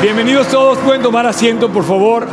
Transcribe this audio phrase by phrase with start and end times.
[0.00, 2.28] Bienvenidos todos, pueden tomar asiento por favor.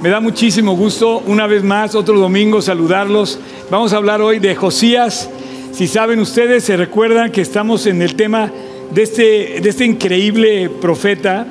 [0.00, 3.38] Me da muchísimo gusto una vez más, otro domingo, saludarlos.
[3.70, 5.28] Vamos a hablar hoy de Josías.
[5.72, 8.50] Si saben ustedes, se recuerdan que estamos en el tema
[8.90, 11.46] de este, de este increíble profeta,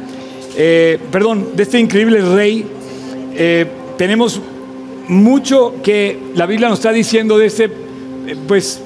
[0.58, 2.66] eh, perdón, de este increíble rey.
[3.36, 3.68] Eh,
[4.00, 4.42] tenemos
[5.08, 8.82] mucho que la Biblia nos está diciendo de este, eh, pues,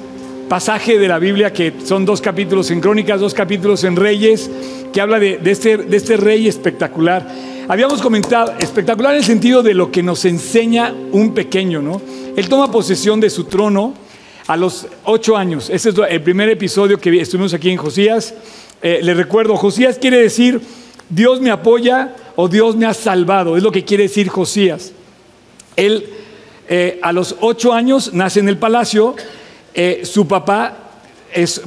[0.48, 4.50] pasaje de la Biblia que son dos capítulos en Crónicas, dos capítulos en Reyes,
[4.92, 7.26] que habla de, este, de este rey espectacular.
[7.68, 12.00] Habíamos comentado, espectacular en el sentido de lo que nos enseña un pequeño, ¿no?
[12.36, 13.94] Él toma posesión de su trono
[14.46, 15.68] a los ocho años.
[15.68, 18.34] Ese es el primer episodio que estuvimos aquí en Josías.
[18.82, 20.60] Eh, le recuerdo, Josías quiere decir,
[21.08, 23.56] Dios me apoya o Dios me ha salvado.
[23.56, 24.92] Es lo que quiere decir Josías.
[25.74, 26.08] Él
[26.68, 29.16] eh, a los ocho años nace en el palacio
[29.78, 30.74] eh, su papá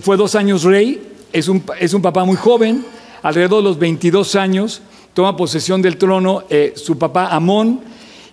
[0.02, 1.00] fue dos años rey,
[1.32, 2.84] es un, papá muy joven,
[3.22, 4.82] alrededor de los 22 años,
[5.14, 7.82] toma posesión del trono eh, su papá Amón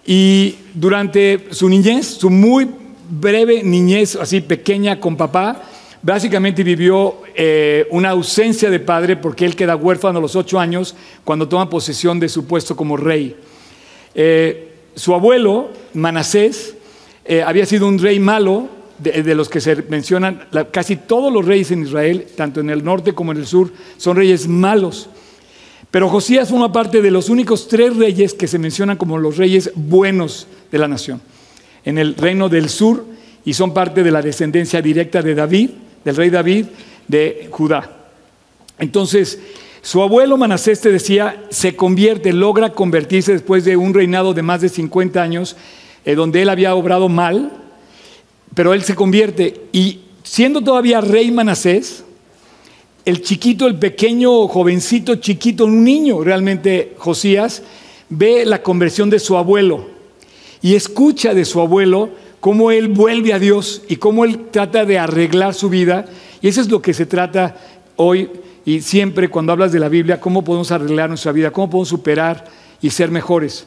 [0.06, 2.70] y durante su niñez, su muy
[3.10, 5.60] breve niñez, así pequeña con papá,
[6.00, 10.94] básicamente vivió eh, una ausencia de padre porque él queda huérfano a los ocho años
[11.22, 13.36] cuando toma posesión de su puesto como rey.
[14.94, 16.76] su abuelo, Manasés,
[17.44, 21.82] había sido un rey malo, de, los que se mencionan, casi todos los reyes en
[21.82, 25.08] Israel, tanto en el norte como en el sur, son reyes malos.
[25.90, 29.70] Pero Josías forma parte de los únicos tres reyes que se mencionan como los reyes
[29.74, 31.20] buenos de la nación.
[31.84, 33.04] En el reino del sur,
[33.44, 35.70] y son parte de la descendencia directa de David,
[36.04, 36.66] del rey David,
[37.06, 38.08] de Judá.
[38.78, 39.38] Entonces,
[39.82, 44.60] su abuelo Manasés te decía, se convierte, logra convertirse después de un reinado de más
[44.60, 45.56] de 50 años,
[46.04, 47.52] eh, donde él había obrado mal,
[48.56, 52.04] pero él se convierte y siendo todavía rey Manasés,
[53.04, 57.62] el chiquito, el pequeño jovencito chiquito, un niño realmente Josías,
[58.08, 59.86] ve la conversión de su abuelo
[60.62, 62.08] y escucha de su abuelo
[62.40, 66.06] cómo él vuelve a Dios y cómo él trata de arreglar su vida.
[66.40, 67.58] Y eso es lo que se trata
[67.96, 68.30] hoy
[68.64, 72.46] y siempre cuando hablas de la Biblia, cómo podemos arreglar nuestra vida, cómo podemos superar
[72.80, 73.66] y ser mejores.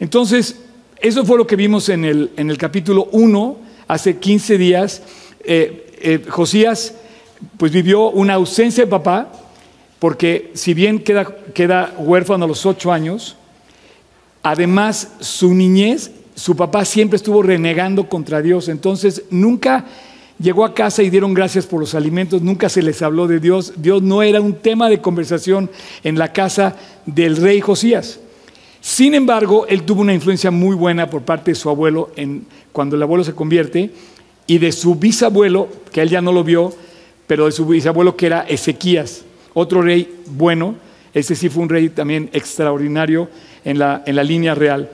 [0.00, 0.56] Entonces,
[1.02, 5.02] eso fue lo que vimos en el, en el capítulo 1 hace 15 días,
[5.44, 6.94] eh, eh, Josías
[7.58, 9.30] pues vivió una ausencia de papá,
[9.98, 13.36] porque si bien queda, queda huérfano a los ocho años,
[14.42, 19.84] además su niñez, su papá siempre estuvo renegando contra Dios, entonces nunca
[20.38, 23.74] llegó a casa y dieron gracias por los alimentos, nunca se les habló de Dios,
[23.76, 25.68] Dios no era un tema de conversación
[26.02, 28.20] en la casa del rey Josías.
[28.82, 32.10] Sin embargo, él tuvo una influencia muy buena por parte de su abuelo
[32.72, 33.92] cuando el abuelo se convierte
[34.48, 36.74] y de su bisabuelo, que él ya no lo vio,
[37.28, 39.22] pero de su bisabuelo que era Ezequías,
[39.54, 40.74] otro rey bueno,
[41.14, 43.28] ese sí fue un rey también extraordinario
[43.64, 44.90] en la, en la línea real.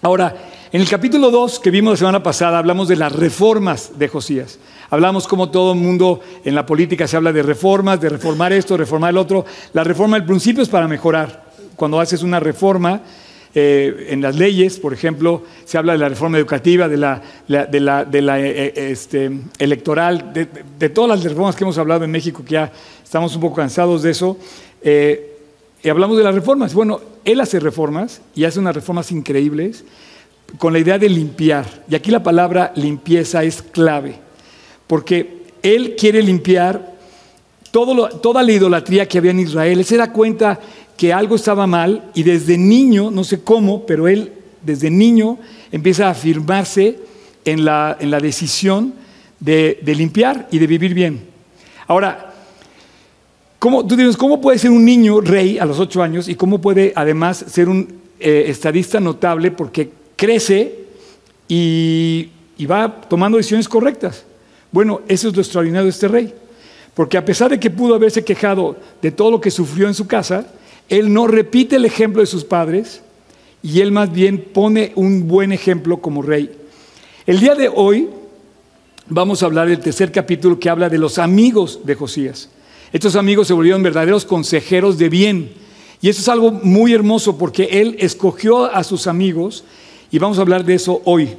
[0.00, 0.34] Ahora,
[0.72, 4.58] en el capítulo 2 que vimos la semana pasada hablamos de las reformas de Josías.
[4.88, 8.78] Hablamos como todo el mundo en la política se habla de reformas, de reformar esto,
[8.78, 9.44] reformar el otro.
[9.74, 11.43] La reforma al principio es para mejorar
[11.76, 13.02] cuando haces una reforma
[13.56, 17.80] eh, en las leyes, por ejemplo, se habla de la reforma educativa, de la, de
[17.80, 19.30] la, eh, eh, este,
[19.60, 23.56] electoral, de, todas las reformas que hemos hablado en México, que ya estamos un poco
[23.56, 24.36] cansados de eso.
[24.82, 26.74] y hablamos de las reformas.
[26.74, 29.84] Bueno, él hace reformas y hace unas reformas increíbles
[30.58, 31.84] con la idea de limpiar.
[31.88, 34.16] Y aquí la palabra limpieza es clave,
[34.88, 36.92] porque él quiere limpiar
[37.70, 39.78] toda la idolatría que había en Israel.
[39.78, 40.60] Él se da cuenta
[40.96, 44.32] que algo estaba mal y desde niño, no sé cómo, pero él
[44.62, 45.38] desde niño
[45.72, 46.98] empieza a afirmarse
[47.44, 48.94] en la, en la decisión
[49.40, 51.20] de, limpiar y de vivir bien.
[51.86, 52.32] Ahora,
[53.58, 56.60] ¿cómo, tú dices, ¿cómo puede ser un niño rey a los ocho años y cómo
[56.60, 60.84] puede además ser un eh, estadista notable porque crece
[61.48, 64.24] y, y va tomando decisiones correctas?
[64.72, 66.34] Bueno, eso es lo extraordinario de este rey.
[66.94, 70.06] Porque a pesar de que pudo haberse quejado de todo lo que sufrió en su
[70.06, 70.46] casa,
[70.88, 73.02] él no repite el ejemplo de sus padres
[73.62, 76.50] y él más bien pone un buen ejemplo como rey.
[77.26, 78.08] El día de hoy
[79.08, 82.50] vamos a hablar del tercer capítulo que habla de los amigos de Josías.
[82.92, 85.52] Estos amigos se volvieron verdaderos consejeros de bien.
[86.00, 89.64] Y eso es algo muy hermoso porque él escogió a sus amigos
[90.10, 91.30] y vamos a hablar de eso hoy.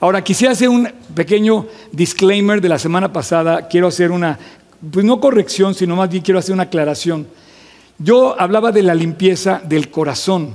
[0.00, 3.68] Ahora, quisiera hacer un pequeño disclaimer de la semana pasada.
[3.68, 4.38] Quiero hacer una,
[4.90, 7.26] pues no corrección, sino más bien quiero hacer una aclaración.
[7.98, 10.54] Yo hablaba de la limpieza del corazón,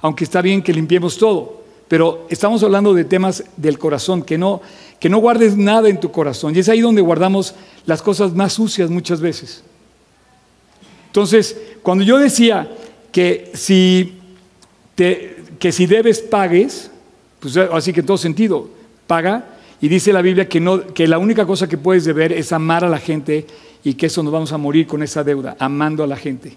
[0.00, 4.60] aunque está bien que limpiemos todo, pero estamos hablando de temas del corazón, que no,
[4.98, 6.54] que no guardes nada en tu corazón.
[6.54, 7.54] Y es ahí donde guardamos
[7.86, 9.62] las cosas más sucias muchas veces.
[11.06, 12.68] Entonces, cuando yo decía,
[13.14, 14.12] que si,
[14.96, 16.90] que si debes pagues,
[17.38, 18.68] pues así que en todo sentido,
[19.06, 19.54] paga.
[19.80, 22.84] Y dice la Biblia que, no, que la única cosa que puedes deber es amar
[22.84, 23.46] a la gente
[23.84, 26.56] y que eso nos vamos a morir con esa deuda, amando a la gente.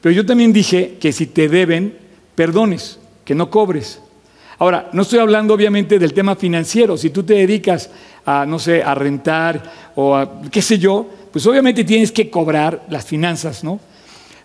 [0.00, 1.96] Pero yo también dije que si te deben,
[2.34, 4.00] perdones, que no cobres.
[4.58, 6.96] Ahora, no estoy hablando obviamente del tema financiero.
[6.96, 7.90] Si tú te dedicas
[8.24, 9.62] a, no sé, a rentar
[9.94, 13.78] o a qué sé yo, pues obviamente tienes que cobrar las finanzas, ¿no?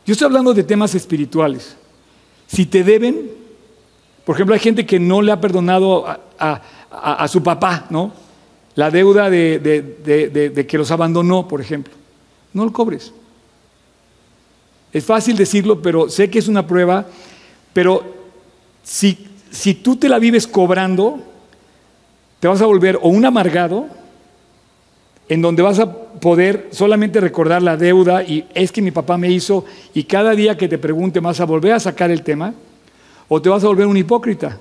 [0.05, 1.77] Yo estoy hablando de temas espirituales.
[2.47, 3.31] Si te deben,
[4.25, 6.05] por ejemplo, hay gente que no le ha perdonado
[6.37, 8.11] a, su papá, ¿no?
[8.75, 12.00] La deuda de, que los abandonó, por ejemplo.
[12.53, 13.13] No lo cobres.
[14.93, 17.05] Es fácil decirlo, pero sé que es una prueba,
[17.73, 18.03] pero
[18.83, 21.19] si, si tú te la vives cobrando,
[22.39, 23.87] te vas a volver o un amargado,
[25.29, 29.31] en donde vas a poder solamente recordar la deuda y es que mi papá me
[29.31, 29.63] hizo
[29.93, 32.53] y cada día que te pregunte vas a volver a sacar el tema,
[33.29, 34.57] o te vas a volver un hipócrita.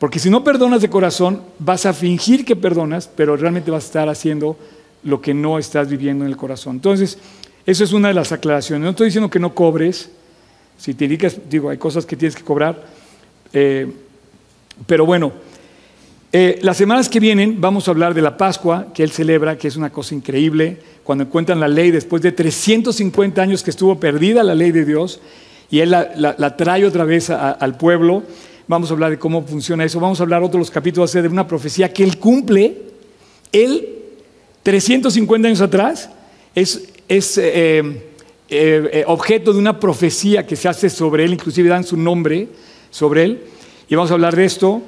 [0.00, 3.86] Porque si no perdonas de corazón, vas a fingir que perdonas, pero realmente vas a
[3.86, 4.56] estar haciendo
[5.04, 6.76] lo que no estás viviendo en el corazón.
[6.76, 7.18] Entonces,
[7.66, 8.84] eso es una de las aclaraciones.
[8.84, 10.10] No estoy diciendo que no cobres,
[10.78, 12.84] si te dedicas, digo, hay cosas que tienes que cobrar,
[13.52, 13.90] eh,
[14.86, 15.32] pero bueno,
[16.32, 19.68] eh, las semanas que vienen vamos a hablar de la Pascua que él celebra, que
[19.68, 24.42] es una cosa increíble, cuando encuentran la ley después de 350 años que estuvo perdida
[24.42, 25.20] la ley de Dios
[25.70, 28.22] y él la, trae otra vez al pueblo.
[28.66, 30.00] Vamos a hablar de cómo funciona eso.
[30.00, 32.78] Vamos a hablar otros capítulos de una profecía que él cumple.
[33.52, 33.91] Él
[34.62, 36.08] 350 años atrás,
[36.54, 38.00] es, eh, eh,
[38.48, 42.48] eh, objeto de una profecía que se hace sobre él, inclusive dan su nombre
[42.90, 43.40] sobre él,
[43.88, 44.82] y vamos a hablar de esto.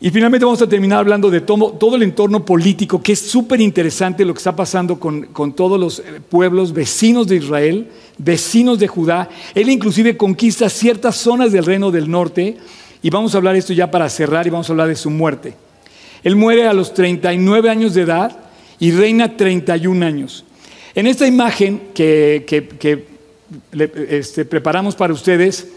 [0.00, 4.24] Y finalmente vamos a terminar hablando de todo, el entorno político, que es súper interesante
[4.24, 9.28] lo que está pasando con, con, todos los pueblos vecinos de Israel, vecinos de Judá.
[9.56, 12.56] Él inclusive conquista ciertas zonas del reino del norte,
[13.02, 15.10] y vamos a hablar de esto ya para cerrar, y vamos a hablar de su
[15.10, 15.54] muerte.
[16.22, 18.47] Él muere a los 39 años de edad,
[18.80, 20.44] y reina 31 años.
[20.94, 22.44] En esta imagen que,
[24.10, 25.68] este, preparamos para ustedes,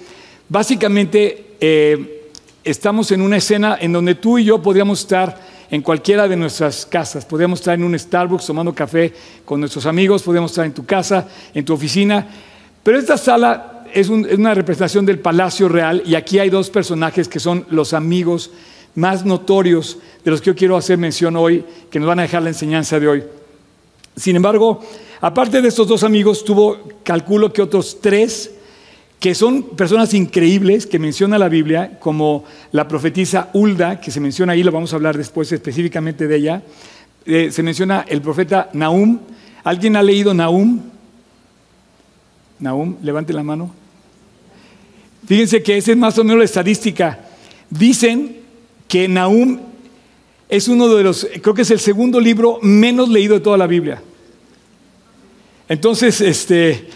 [0.49, 2.29] básicamente eh,
[2.63, 6.85] estamos en una escena en donde tú y yo podríamos estar en cualquiera de nuestras
[6.85, 7.25] casas.
[7.25, 9.13] Podríamos estar en un Starbucks tomando café
[9.45, 12.27] con nuestros amigos, podríamos estar en tu casa, en tu oficina.
[12.83, 17.27] Pero esta sala es, es, una representación del Palacio Real y aquí hay dos personajes
[17.27, 18.51] que son los amigos
[18.95, 22.43] más notorios de los que yo quiero hacer mención hoy, que nos van a dejar
[22.43, 23.23] la enseñanza de hoy.
[24.15, 24.81] Sin embargo,
[25.21, 28.51] aparte de estos dos amigos, tuvo, calculo que otros tres,
[29.19, 34.53] que son personas increíbles que menciona la Biblia, como la profetisa Hulda, que se menciona
[34.53, 36.63] ahí, lo vamos a hablar después específicamente de ella.
[37.25, 39.19] Eh, se menciona el profeta Nahum.
[39.63, 40.81] ¿Alguien ha leído Nahum?
[42.59, 43.71] Nahum, levante la mano.
[45.27, 47.19] Fíjense que esa es más o menos la estadística.
[47.69, 48.40] Dicen
[48.91, 49.57] que Nahum
[50.49, 53.65] es uno de los, creo que es el segundo libro menos leído de toda la
[53.65, 54.01] Biblia.
[55.69, 56.89] Entonces, este,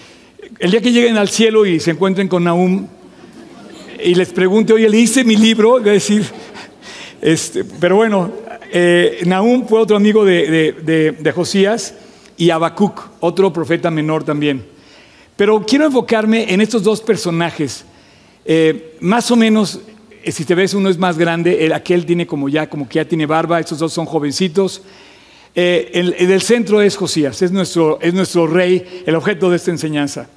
[0.60, 2.86] el día que lleguen al cielo y se encuentren con Nahum
[4.04, 6.26] y les pregunte, oye, hice mi libro, voy a decir,
[7.22, 8.30] este, pero bueno,
[8.74, 11.96] eh, Nahum fue otro amigo de, Josías
[12.36, 14.66] y Habacuc, otro profeta menor también.
[15.38, 17.86] Pero quiero enfocarme en estos dos personajes.
[18.44, 19.80] Eh, más o menos
[20.32, 23.06] si te ves, uno es más grande, el, aquel tiene como ya, como que ya
[23.06, 24.82] tiene barba, estos dos son jovencitos.
[25.54, 30.28] Eh, el, centro es Josías, es nuestro, es nuestro rey, el objeto de esta enseñanza.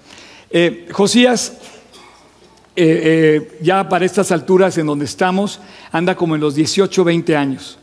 [0.51, 1.55] Eh, Josías,
[3.61, 7.77] ya para estas alturas en donde estamos, anda como en los 18, 20 años.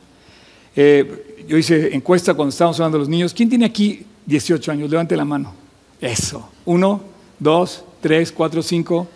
[0.75, 3.33] yo hice encuesta cuando estábamos hablando de los niños.
[3.33, 4.89] ¿Quién tiene aquí 18 años?
[4.89, 5.53] Levante la mano.
[5.99, 6.49] Eso.
[6.65, 7.01] Uno,
[7.39, 9.07] dos, tres, cuatro, cinco.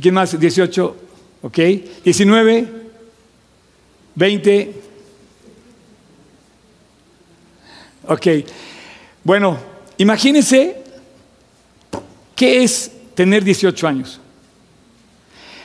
[0.00, 0.38] ¿Quién más?
[0.38, 0.96] 18.
[1.44, 1.58] ¿Ok?
[2.02, 2.68] 19,
[4.14, 4.74] 20.
[8.08, 8.26] Ok.
[9.22, 9.58] Bueno,
[9.98, 10.74] imagínense
[12.34, 14.20] qué es tener 18 años.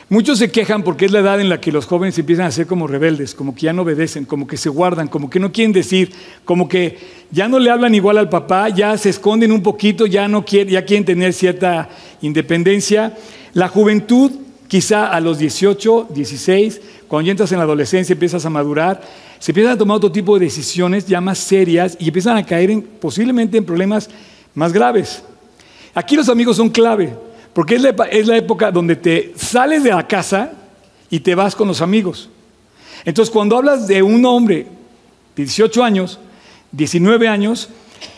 [0.10, 2.68] Muchos se quejan porque es la edad en la que los jóvenes empiezan a ser
[2.68, 5.72] como rebeldes, como que ya no obedecen, como que se guardan, como que no quieren
[5.72, 6.12] decir,
[6.44, 6.98] como que
[7.32, 10.74] ya no le hablan igual al papá, ya se esconden un poquito, ya no quieren,
[10.74, 11.88] ya quieren tener cierta
[12.22, 13.16] independencia.
[13.54, 18.52] La juventud Quizá a los 18, 16, cuando ya entras en la adolescencia, empiezas a
[18.52, 19.02] madurar,
[19.40, 22.70] se empiezan a tomar otro tipo de decisiones ya más serias y empiezan a caer
[22.70, 24.08] en, posiblemente en problemas
[24.54, 25.24] más graves.
[25.96, 27.16] Aquí los amigos son clave,
[27.52, 30.54] porque es la, es la época donde te sales de la casa
[31.10, 32.30] y te vas con los amigos.
[33.06, 34.68] Entonces, cuando hablas de un hombre
[35.36, 36.20] de 18 años,
[36.74, 37.70] 19 años,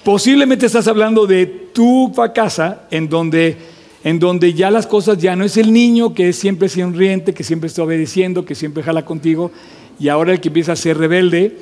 [0.03, 3.70] posiblemente estás hablando de tu casa en donde
[4.03, 7.43] en donde ya las cosas ya no es el niño que es siempre sonriente, que
[7.43, 9.51] siempre está obedeciendo, que siempre jala contigo,
[9.99, 11.57] y ahora el que empieza a ser rebelde,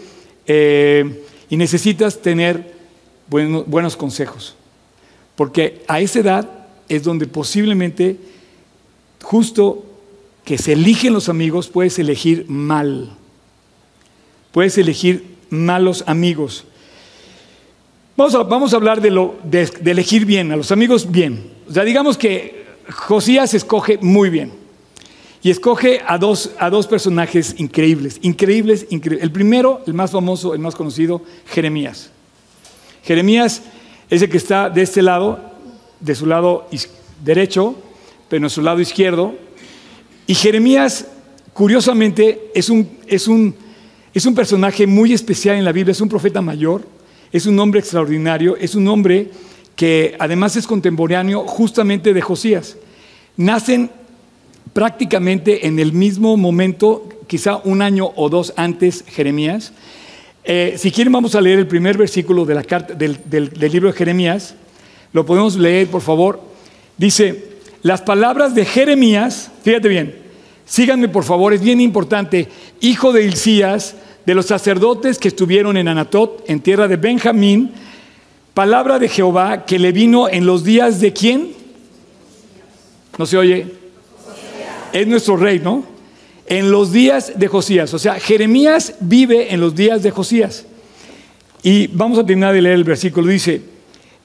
[0.47, 2.73] eh, y necesitas tener
[3.27, 4.55] buenos consejos,
[5.35, 6.49] porque a esa edad
[6.87, 8.17] es donde posiblemente,
[9.21, 9.85] justo
[10.45, 13.11] que se eligen los amigos, puedes elegir mal,
[14.51, 16.65] puedes elegir malos amigos.
[18.19, 21.51] Vamos a, hablar de, lo, de, elegir bien, a los amigos bien.
[21.69, 24.51] O sea, digamos que Josías escoge muy bien.
[25.41, 29.23] Y escoge a dos, a dos personajes increíbles, increíbles, increíbles.
[29.23, 32.09] El primero, el más famoso, el más conocido, Jeremías.
[33.03, 33.61] Jeremías
[34.09, 35.39] es el que está de este lado,
[36.01, 36.67] de su lado
[37.23, 37.75] derecho,
[38.27, 39.33] pero en su lado izquierdo.
[40.27, 41.07] Y Jeremías,
[41.53, 43.55] curiosamente, es un, es un,
[44.13, 46.83] es un personaje muy especial en la Biblia, es un profeta mayor
[47.31, 49.29] es un hombre extraordinario, es un hombre
[49.79, 52.75] que además es contemporáneo justamente de Josías.
[53.37, 53.89] Nacen
[54.73, 59.71] prácticamente en el mismo momento, quizá un año o dos antes Jeremías.
[60.43, 63.21] Eh, si quieren vamos a leer el primer versículo de la carta, del,
[63.57, 64.53] libro de Jeremías.
[65.13, 66.41] Lo podemos leer, por favor.
[66.97, 67.45] Dice,
[67.81, 70.13] las palabras de Jeremías, fíjate bien,
[70.65, 72.49] síganme por favor, es bien importante,
[72.81, 73.95] hijo de Hilcías,
[74.25, 77.71] de los sacerdotes que estuvieron en Anatot, en tierra de Benjamín,
[78.53, 81.53] palabra de Jehová que le vino en los días de quién?
[83.17, 83.67] ¿No se oye?
[84.93, 85.83] Es nuestro rey, ¿no?
[86.47, 87.93] En los días de Josías.
[87.93, 90.65] O sea, Jeremías vive en los días de Josías.
[91.61, 93.27] Y vamos a terminar de leer el versículo.
[93.27, 93.61] Dice,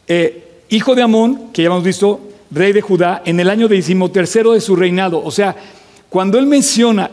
[0.07, 4.53] eh, hijo de Amón, que ya hemos visto, rey de Judá, en el año decimotercero
[4.53, 5.23] de su reinado.
[5.23, 5.57] O sea,
[6.09, 7.11] cuando él menciona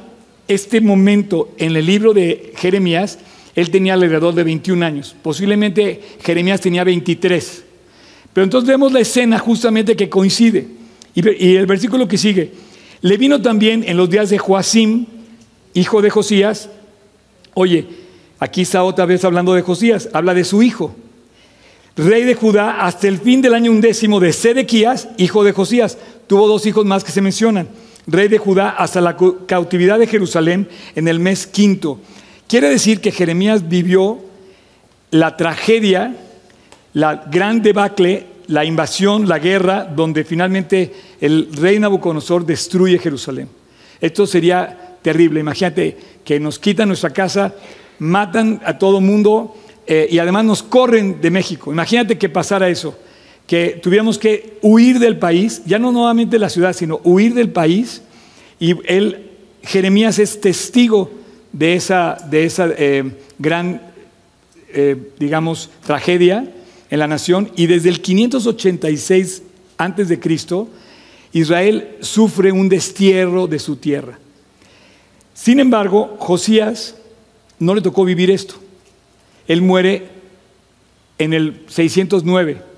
[0.48, 3.18] este momento en el libro de Jeremías,
[3.56, 5.16] él tenía alrededor de 21 años.
[5.22, 7.64] Posiblemente Jeremías tenía 23.
[8.34, 10.68] Pero entonces vemos la escena justamente que coincide.
[11.14, 12.52] Y, el versículo que sigue.
[13.02, 15.06] Le vino también en los días de Joacim,
[15.74, 16.70] hijo de Josías.
[17.54, 17.86] Oye,
[18.40, 20.10] aquí está otra vez hablando de Josías.
[20.14, 20.96] Habla de su hijo.
[21.98, 25.98] Rey de Judá hasta el fin del año undécimo de Sedequías, hijo de Josías.
[26.28, 27.68] Tuvo dos hijos más que se mencionan
[28.08, 29.16] rey de Judá, hasta la
[29.46, 32.00] cautividad de Jerusalén en el mes quinto.
[32.52, 34.20] Quiere decir que Jeremías vivió
[35.10, 36.18] la tragedia,
[36.92, 43.48] la gran debacle, la invasión, la guerra, donde finalmente el rey Nabucodonosor destruye Jerusalén.
[44.02, 45.40] Esto sería terrible.
[45.40, 47.56] Imagínate que nos quitan nuestra casa,
[48.00, 49.56] matan a todo mundo
[49.88, 51.72] eh, y además nos corren de México.
[51.72, 53.00] Imagínate que pasara eso
[53.48, 57.50] que tuviéramos que huir del país, ya no nuevamente de la ciudad, sino huir del
[57.50, 58.02] país.
[58.60, 59.30] Y él,
[59.64, 61.21] Jeremías es testigo
[61.52, 63.82] de esa, de esa eh, gran,
[64.70, 66.52] eh, digamos, tragedia
[66.90, 67.52] en la nación.
[67.56, 69.44] Y desde el 586
[69.78, 70.70] antes de Cristo,
[71.34, 74.20] Israel sufre un destierro de su tierra.
[75.34, 76.96] Sin embargo, Josías
[77.60, 78.56] no le tocó vivir esto.
[79.48, 80.10] Él muere
[81.18, 82.72] en el 609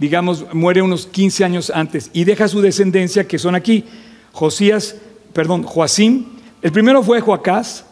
[0.00, 3.84] digamos, muere unos 15 años antes y deja su descendencia que son aquí,
[4.32, 4.96] Josías,
[5.34, 6.24] perdón, Joacim,
[6.62, 7.84] el primero fue Joacás,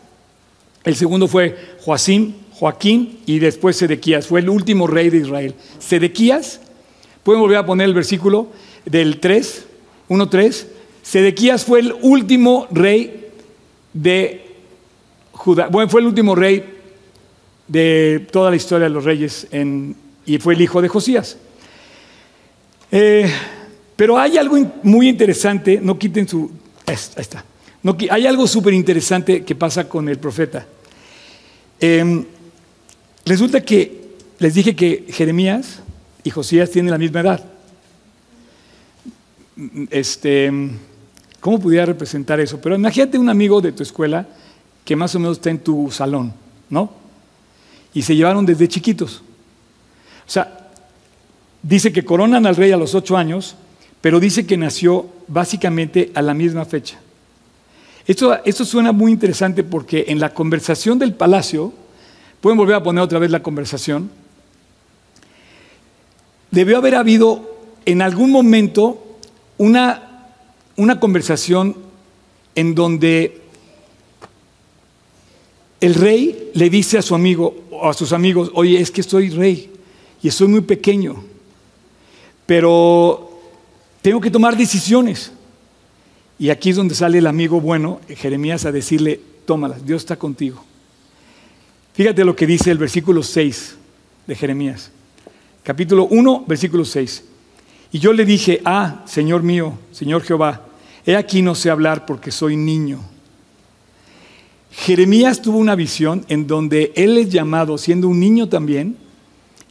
[0.88, 1.54] el segundo fue
[1.84, 5.54] Joacim, Joaquín y después Sedequías, fue el último rey de Israel.
[5.78, 6.60] Sedequías,
[7.22, 8.48] pueden volver a poner el versículo
[8.86, 9.66] del 3,
[10.08, 10.66] 1-3,
[11.02, 13.28] Sedequías fue el último rey
[13.92, 14.46] de
[15.32, 16.64] Judá, bueno, fue el último rey
[17.66, 19.46] de toda la historia de los reyes
[20.24, 21.36] y fue el hijo de Josías.
[22.90, 23.30] Eh,
[23.94, 26.50] pero hay algo muy interesante, no quiten su...
[26.86, 27.44] Ahí está.
[28.10, 30.66] Hay algo súper interesante que pasa con el profeta.
[31.80, 32.24] Em,
[33.24, 35.80] resulta que les dije que Jeremías
[36.24, 37.44] y Josías tienen la misma edad.
[39.90, 40.52] Este,
[41.40, 42.60] ¿Cómo pudiera representar eso?
[42.60, 44.26] Pero imagínate un amigo de tu escuela
[44.84, 46.32] que más o menos está en tu salón,
[46.70, 46.92] ¿no?
[47.94, 49.22] Y se llevaron desde chiquitos.
[50.26, 50.58] O sea,
[51.62, 53.56] Dice que coronan al rey a los ocho años,
[54.00, 57.00] pero dice que nació básicamente a la misma fecha.
[58.08, 61.72] Esto, suena muy interesante porque en la conversación del palacio,
[62.40, 64.10] pueden volver a poner otra vez la conversación,
[66.50, 69.18] debió haber habido en algún momento
[69.58, 70.26] una,
[70.76, 71.76] una conversación
[72.56, 73.42] en donde
[75.80, 79.30] el rey le dice a su amigo o a sus amigos, oye, es que soy
[79.30, 79.70] rey
[80.20, 81.22] y soy muy pequeño
[82.48, 83.30] pero
[84.00, 85.30] tengo que tomar decisiones.
[86.38, 90.64] Y aquí es donde sale el amigo bueno, Jeremías, a decirle, tómalas, Dios está contigo.
[91.94, 93.76] Fíjate lo que dice el versículo 6
[94.26, 94.92] de Jeremías.
[95.64, 97.24] Capítulo 1, versículo 6.
[97.90, 100.64] Y yo le dije, ah, Señor mío, Señor Jehová,
[101.04, 103.00] he aquí no sé hablar porque soy niño.
[104.70, 108.96] Jeremías tuvo una visión en donde él es llamado, siendo un niño también,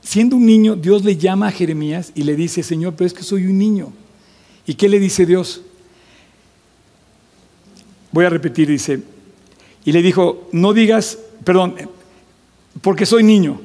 [0.02, 3.24] siendo un niño, Dios le llama a Jeremías y le dice, Señor, pero es que
[3.24, 3.94] soy un niño.
[4.66, 5.62] ¿Y qué le dice Dios?
[8.18, 9.00] Voy a repetir, dice,
[9.86, 11.76] y le dijo, no digas, perdón,
[12.82, 13.62] porque soy niño.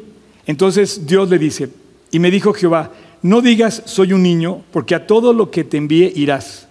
[0.47, 1.71] Entonces Dios le dice,
[2.11, 2.93] y me dijo Jehová,
[3.23, 6.69] no digas soy un niño, porque a todo lo que te envíe irás.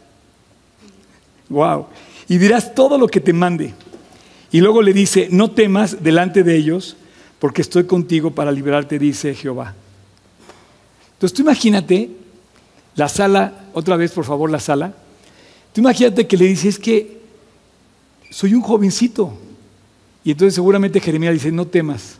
[1.50, 1.88] Wow.
[2.28, 3.74] Y dirás todo lo que te mande.
[4.52, 6.96] Y luego le dice, no temas delante de ellos,
[7.40, 9.74] porque estoy contigo para liberarte, dice Jehová.
[11.14, 12.12] Entonces tú imagínate
[12.94, 14.94] la sala, otra vez por favor la sala,
[15.74, 17.21] tú imagínate que le dice, es que
[18.32, 19.34] soy un jovencito.
[20.24, 22.18] Y entonces seguramente Jeremías dice, no temas.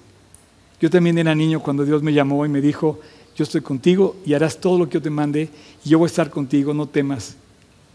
[0.80, 3.00] Yo también era niño cuando Dios me llamó y me dijo,
[3.36, 5.50] yo estoy contigo y harás todo lo que yo te mande
[5.84, 7.36] y yo voy a estar contigo, no temas.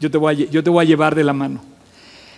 [0.01, 1.61] Yo te voy a, yo te voy a llevar de la mano.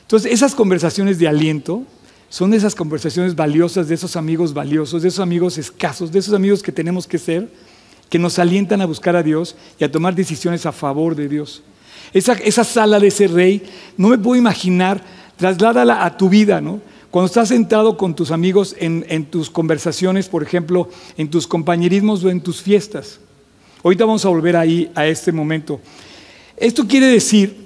[0.03, 1.85] Entonces, esas conversaciones de aliento
[2.31, 6.63] son esas conversaciones valiosas de esos amigos valiosos, de esos amigos escasos, de esos amigos
[6.63, 7.51] que tenemos que ser,
[8.09, 11.63] que nos alientan a buscar a Dios y a tomar decisiones a favor de Dios.
[12.13, 13.63] Esa, esa sala de ese rey,
[13.97, 15.03] no me puedo imaginar,
[15.38, 16.80] trasládala a tu vida, ¿no?
[17.11, 22.28] Cuando estás sentado con tus amigos en, tus conversaciones, por ejemplo, en tus compañerismos o
[22.28, 23.18] en tus fiestas.
[23.83, 25.80] Ahorita vamos a volver ahí a este momento.
[26.59, 27.57] Esto quiere decir,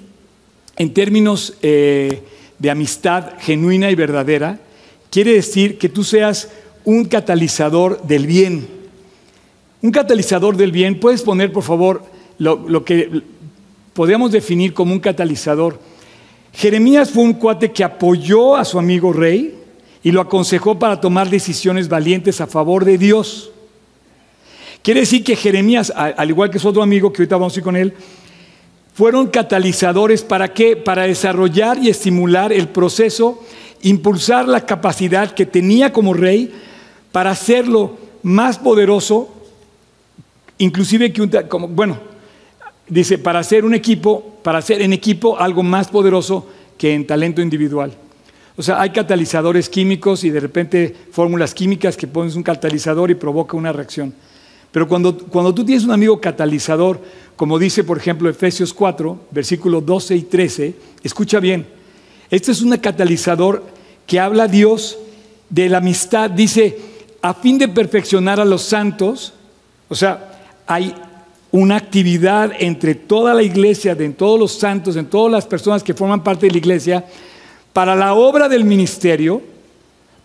[0.77, 2.23] en términos eh,
[2.57, 4.59] de amistad genuina y verdadera,
[5.09, 6.49] quiere decir que tú seas
[6.85, 8.67] un catalizador del bien.
[9.81, 12.05] Un catalizador del bien, puedes poner por favor
[12.37, 13.21] lo, que
[13.93, 15.79] podríamos definir como un catalizador.
[16.53, 19.59] Jeremías fue un cuate que apoyó a su amigo rey
[20.03, 23.51] y lo aconsejó para tomar decisiones valientes a favor de Dios.
[24.83, 27.63] Quiere decir que Jeremías, al igual que su otro amigo, que ahorita vamos a ir
[27.63, 27.93] con él,
[28.93, 30.75] fueron catalizadores para qué?
[30.75, 33.41] Para desarrollar y estimular el proceso,
[33.81, 36.53] impulsar la capacidad que tenía como rey
[37.11, 39.33] para hacerlo más poderoso,
[40.59, 42.12] inclusive que un, como, bueno,
[42.93, 47.41] dice, para hacer un equipo, para hacer en equipo algo más poderoso que en talento
[47.41, 47.93] individual.
[48.55, 53.15] O sea, hay catalizadores químicos y de repente fórmulas químicas que pones un catalizador y
[53.15, 54.13] provoca una reacción.
[54.71, 56.99] Pero cuando, cuando tú tienes un amigo catalizador,
[57.35, 61.65] como dice por ejemplo Efesios 4, versículos 12 y 13, escucha bien,
[62.29, 63.63] este es un catalizador
[64.05, 64.97] que habla Dios
[65.49, 66.77] de la amistad, dice,
[67.21, 69.33] a fin de perfeccionar a los santos,
[69.89, 70.93] o sea, hay
[71.53, 75.93] una actividad entre toda la iglesia, en todos los santos, en todas las personas que
[75.93, 77.05] forman parte de la iglesia,
[77.71, 79.39] para la obra del ministerio,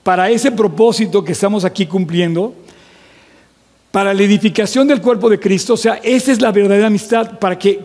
[0.02, 2.54] para ese propósito que estamos aquí cumpliendo,
[3.90, 5.74] para la edificación del cuerpo de Cristo.
[5.74, 7.78] O sea, esa es la verdadera amistad para que,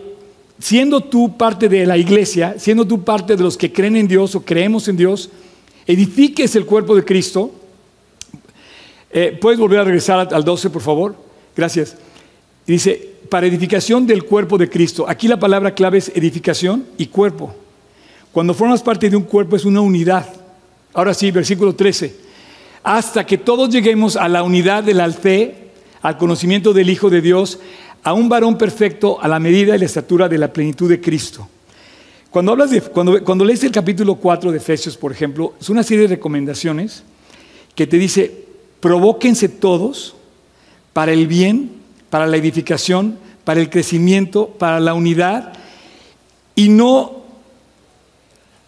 [0.58, 4.34] siendo tú parte de la iglesia, siendo tú parte de los que creen en Dios
[4.34, 5.28] o creemos en Dios,
[5.86, 7.50] edifiques el cuerpo de Cristo.
[9.10, 11.14] Eh, ¿Puedes volver a regresar al 12, por favor?
[11.54, 11.94] Gracias.
[12.66, 15.06] Dice, para edificación del cuerpo de Cristo.
[15.08, 17.54] Aquí la palabra clave es edificación y cuerpo.
[18.32, 20.26] Cuando formas parte de un cuerpo es una unidad.
[20.92, 22.14] Ahora sí, versículo 13.
[22.82, 25.64] Hasta que todos lleguemos a la unidad de la fe
[26.02, 27.58] al conocimiento del Hijo de Dios,
[28.02, 31.48] a un varón perfecto a la medida y la estatura de la plenitud de Cristo.
[32.30, 36.02] Cuando, hablas cuando, cuando lees el capítulo 4 de Efesios, por ejemplo, es una serie
[36.02, 37.04] de recomendaciones
[37.74, 38.44] que te dice,
[38.80, 40.14] provóquense todos
[40.92, 41.70] para el bien,
[42.14, 45.52] para la edificación, para el crecimiento, para la unidad,
[46.54, 47.24] y no,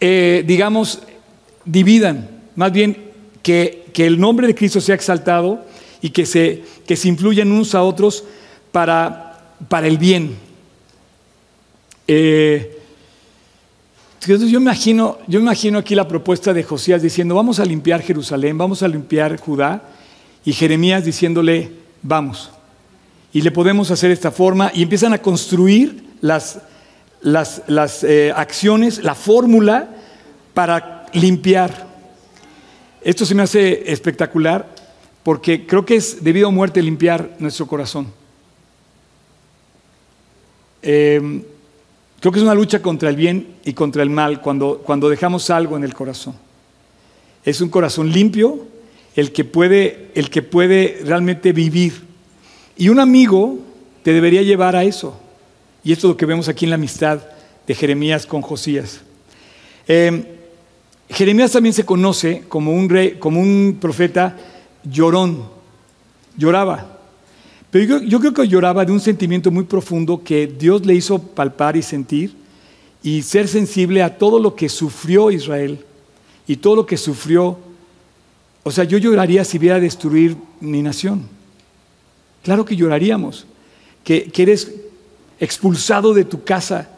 [0.00, 1.02] eh, digamos,
[1.64, 3.12] dividan, más bien
[3.44, 5.64] que, que el nombre de Cristo sea exaltado
[6.02, 8.24] y que se, que se influyen unos a otros
[8.72, 10.36] para, para el bien.
[12.08, 12.80] Eh,
[14.26, 18.82] yo imagino, yo imagino aquí la propuesta de Josías diciendo, vamos a limpiar Jerusalén, vamos
[18.82, 19.84] a limpiar Judá,
[20.44, 21.70] y Jeremías diciéndole,
[22.02, 22.50] vamos.
[23.36, 26.58] Y le podemos hacer esta forma, y empiezan a construir las,
[27.20, 29.90] las, las eh, acciones, la fórmula
[30.54, 31.86] para limpiar.
[33.02, 34.74] Esto se me hace espectacular
[35.22, 38.06] porque creo que es debido a muerte limpiar nuestro corazón.
[40.80, 41.42] Eh,
[42.18, 45.50] creo que es una lucha contra el bien y contra el mal cuando, cuando dejamos
[45.50, 46.36] algo en el corazón.
[47.44, 48.66] Es un corazón limpio
[49.14, 52.05] el que, puede, el que puede realmente vivir.
[52.76, 53.58] Y un amigo
[54.02, 55.18] te debería llevar a eso.
[55.82, 57.20] Y esto es lo que vemos aquí en la amistad
[57.66, 59.00] de Jeremías con Josías.
[59.88, 60.36] Eh,
[61.08, 64.36] Jeremías también se conoce como un, rey, como un profeta
[64.84, 65.44] llorón,
[66.36, 66.98] lloraba.
[67.70, 71.76] Pero yo, creo que lloraba de un sentimiento muy profundo que Dios le hizo palpar
[71.76, 72.34] y sentir
[73.02, 75.84] y ser sensible a todo lo que sufrió Israel
[76.46, 77.58] y todo lo que sufrió.
[78.62, 81.35] O sea, yo lloraría si viera destruir mi nación.
[82.46, 83.44] Claro que lloraríamos.
[84.04, 84.72] Que, eres
[85.40, 86.88] expulsado de tu casa,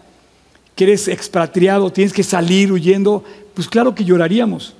[0.76, 3.24] que eres expatriado, tienes que salir huyendo.
[3.54, 4.74] Pues claro que lloraríamos.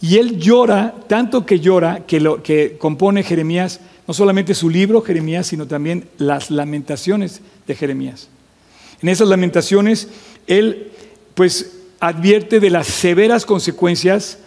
[0.00, 5.02] Y él llora, tanto que llora, que lo que compone Jeremías, no solamente su libro
[5.02, 8.30] Jeremías, sino también las lamentaciones de Jeremías.
[9.02, 10.08] En esas lamentaciones,
[10.46, 10.90] él
[11.34, 14.38] pues advierte de las severas consecuencias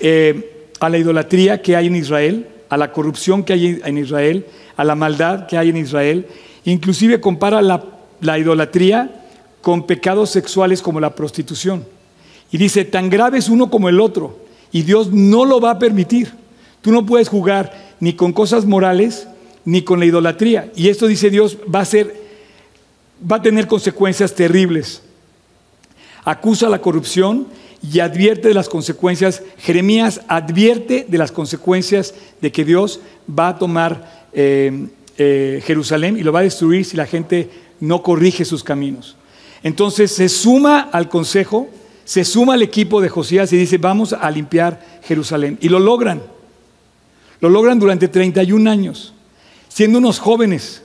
[0.00, 4.46] eh, a la idolatría que hay en Israel, a la corrupción que hay en Israel,
[4.76, 6.26] a la maldad que hay en Israel.
[6.64, 7.84] Inclusive compara la,
[8.20, 9.24] la idolatría
[9.60, 11.84] con pecados sexuales como la prostitución.
[12.50, 14.38] Y dice, tan grave es uno como el otro
[14.70, 16.32] y Dios no lo va a permitir.
[16.82, 19.26] Tú no puedes jugar ni con cosas morales
[19.64, 20.70] ni con la idolatría.
[20.76, 22.24] Y esto dice Dios va a ser
[23.30, 25.02] va a tener consecuencias terribles.
[26.24, 27.46] Acusa la corrupción
[27.82, 29.42] y advierte de las consecuencias.
[29.58, 36.22] Jeremías advierte de las consecuencias de que Dios va a tomar eh, eh, Jerusalén y
[36.22, 37.48] lo va a destruir si la gente
[37.80, 39.16] no corrige sus caminos.
[39.62, 41.68] Entonces se suma al consejo
[42.04, 45.58] se suma al equipo de Josías y dice, vamos a limpiar Jerusalén.
[45.60, 46.22] Y lo logran.
[47.40, 49.14] Lo logran durante 31 años,
[49.68, 50.82] siendo unos jóvenes.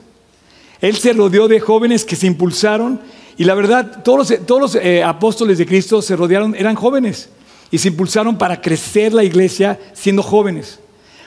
[0.80, 3.00] Él se rodeó de jóvenes que se impulsaron
[3.36, 7.28] y la verdad, todos los, todos los eh, apóstoles de Cristo se rodearon, eran jóvenes
[7.70, 10.80] y se impulsaron para crecer la iglesia siendo jóvenes.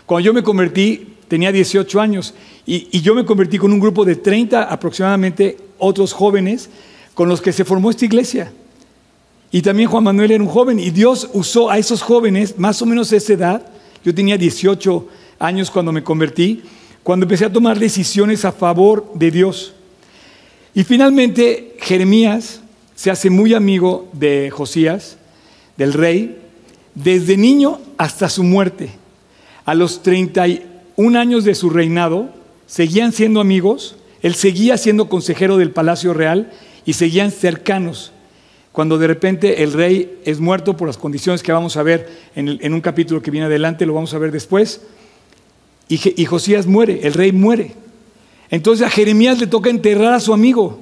[0.05, 4.17] Cuando yo me convertí, tenía 18 años y, yo me convertí con un grupo de
[4.17, 6.69] 30 aproximadamente otros jóvenes
[7.15, 8.53] con los que se formó esta iglesia.
[9.49, 12.85] Y también Juan Manuel era un joven y Dios usó a esos jóvenes, más o
[12.85, 13.65] menos a esa edad,
[14.05, 15.07] yo tenía 18
[15.39, 16.61] años cuando me convertí,
[17.01, 19.73] cuando empecé a tomar decisiones a favor de Dios.
[20.75, 22.61] Y finalmente Jeremías
[22.93, 25.17] se hace muy amigo de Josías,
[25.77, 26.37] del rey,
[26.93, 28.91] desde niño hasta su muerte.
[29.65, 30.03] A los
[30.95, 32.29] 31 años de su reinado,
[32.65, 36.51] seguían siendo amigos, él seguía siendo consejero del Palacio Real
[36.85, 38.11] y seguían cercanos
[38.71, 42.73] cuando de repente el rey es muerto por las condiciones que vamos a ver en,
[42.73, 44.81] un capítulo que viene adelante, lo vamos a ver después,
[45.87, 47.75] y, y Josías muere, el rey muere.
[48.49, 50.79] Entonces a Jeremías le toca enterrar a su amigo,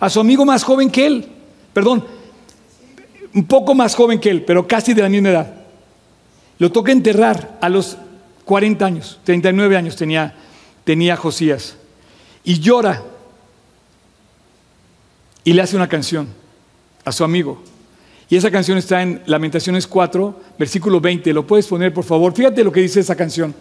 [0.00, 1.26] a su amigo más joven que él,
[1.72, 2.04] perdón,
[3.34, 5.54] un poco más joven que él, pero casi de la misma edad.
[6.58, 7.98] Lo toca enterrar a los
[8.48, 10.34] 40 años, 39 años tenía,
[10.82, 11.76] tenía Josías,
[12.42, 13.04] y llora
[15.44, 16.28] y le hace una canción
[17.04, 17.62] a su amigo.
[18.30, 21.30] Y esa canción está en Lamentaciones 4, versículo 20.
[21.34, 22.34] ¿Lo puedes poner, por favor?
[22.34, 23.54] Fíjate lo que dice esa canción.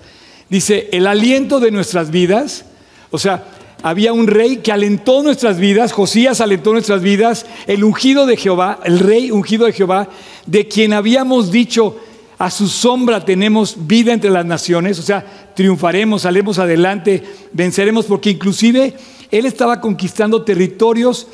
[0.49, 2.63] Dice, el aliento de nuestras vidas,
[3.11, 3.43] o sea,
[3.83, 8.79] había un rey que alentó nuestras vidas, Josías alentó nuestras vidas, el ungido de Jehová,
[8.85, 10.07] el rey ungido de Jehová,
[10.45, 11.97] de quien habíamos dicho,
[12.39, 18.29] a su sombra tenemos vida entre las naciones, o sea, triunfaremos, salemos adelante, venceremos, porque
[18.29, 18.93] inclusive
[19.31, 21.27] él estaba conquistando territorios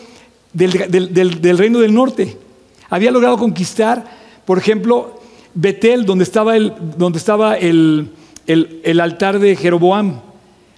[0.54, 2.38] del, reino del norte.
[2.90, 4.06] Había logrado conquistar,
[4.46, 5.20] por ejemplo,
[5.54, 8.12] Betel, donde estaba el, donde estaba el,
[9.02, 10.22] altar de Jeroboam.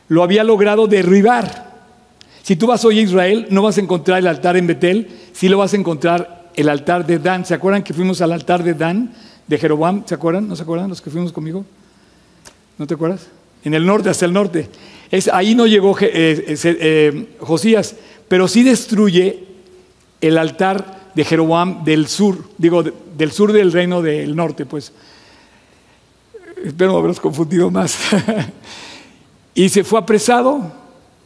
[0.08, 1.66] Lo había logrado derribar.
[2.42, 5.50] Si tú vas hoy a Israel, no vas a encontrar el altar en Betel, sí
[5.50, 7.46] lo vas a encontrar el altar de Dan.
[7.46, 9.14] ¿Se acuerdan que fuimos al altar de Dan,
[9.48, 10.04] de Jeroboam?
[10.06, 10.48] ¿Se acuerdan?
[10.48, 11.66] ¿No se acuerdan los que fuimos conmigo?
[12.78, 13.28] ¿No te acuerdas?
[13.64, 14.70] En el norte, hasta el norte.
[15.12, 17.96] Es, ahí no llegó eh, eh, eh, Josías,
[18.28, 19.44] pero sí destruye
[20.22, 24.92] el altar de Jeroboam del sur, digo, del sur del reino del norte, pues.
[26.64, 27.98] Espero no haberos confundido más.
[29.54, 30.74] y se fue apresado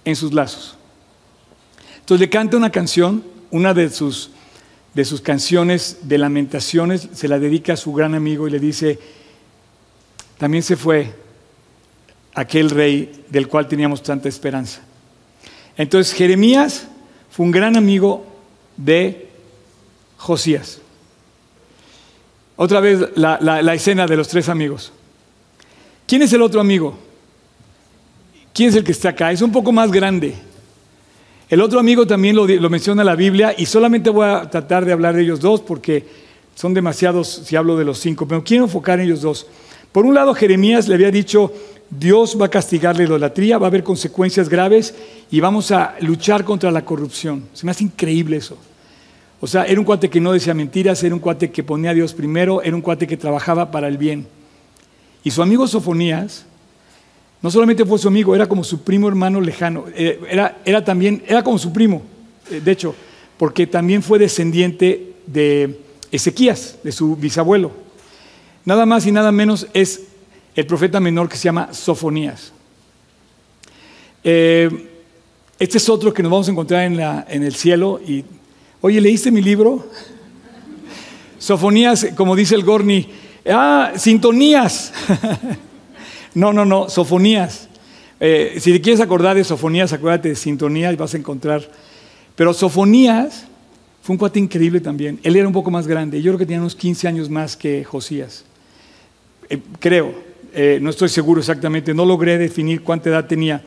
[0.03, 0.75] en sus lazos.
[1.99, 4.31] Entonces le canta una canción, una de sus,
[4.93, 8.99] de sus canciones de lamentaciones, se la dedica a su gran amigo y le dice,
[10.37, 11.13] también se fue
[12.33, 14.81] aquel rey del cual teníamos tanta esperanza.
[15.77, 16.87] Entonces Jeremías
[17.29, 18.25] fue un gran amigo
[18.75, 19.29] de
[20.17, 20.81] Josías.
[22.55, 24.91] Otra vez la, escena de los tres amigos.
[26.05, 26.97] ¿Quién es el otro amigo?
[28.53, 29.31] ¿Quién es el que está acá?
[29.31, 30.35] Es un poco más grande.
[31.49, 35.15] El otro amigo también lo, menciona la Biblia y solamente voy a tratar de hablar
[35.15, 36.05] de ellos dos porque
[36.53, 39.47] son demasiados si hablo de los cinco, pero quiero enfocar en ellos dos.
[39.91, 41.51] Por un lado, Jeremías le había dicho,
[41.89, 44.93] Dios va a castigar la idolatría, va a haber consecuencias graves
[45.31, 47.45] y vamos a luchar contra la corrupción.
[47.53, 48.55] Se me hace increíble eso.
[49.41, 51.93] O sea, era un cuate que no decía mentiras, era un cuate que ponía a
[51.95, 54.27] Dios primero, era un cuate que trabajaba para el bien.
[55.23, 56.45] Y su amigo Sofonías
[57.41, 59.85] No solamente fue su amigo, era como su primo hermano lejano.
[59.95, 62.01] Eh, era, era también, era como su primo,
[62.51, 62.93] eh, de hecho,
[63.37, 65.79] porque también fue descendiente de
[66.11, 67.71] Ezequías, de su bisabuelo.
[68.65, 70.03] Nada más y nada menos es
[70.55, 72.51] el profeta menor que se llama Sofonías.
[74.21, 74.89] Eh,
[75.57, 78.01] este es otro que nos vamos a encontrar en, la, en el cielo.
[78.05, 78.25] Y,
[78.81, 79.87] oye, ¿leíste mi libro?
[81.39, 83.07] Sofonías, como dice el Gorni,
[83.49, 84.91] ah, sintonías.
[86.33, 87.69] no, no, no, sofonías.
[88.19, 91.69] Eh, si te quieres acordar de sofonías, acuérdate de sintonías y vas a encontrar.
[92.35, 93.45] Pero sofonías
[94.01, 95.19] fue un cuate increíble también.
[95.23, 96.21] Él era un poco más grande.
[96.21, 98.45] Yo creo que tenía unos 15 años más que Josías.
[99.49, 100.13] Eh, creo,
[100.53, 103.63] eh, no estoy seguro exactamente, no logré definir cuánta edad tenía.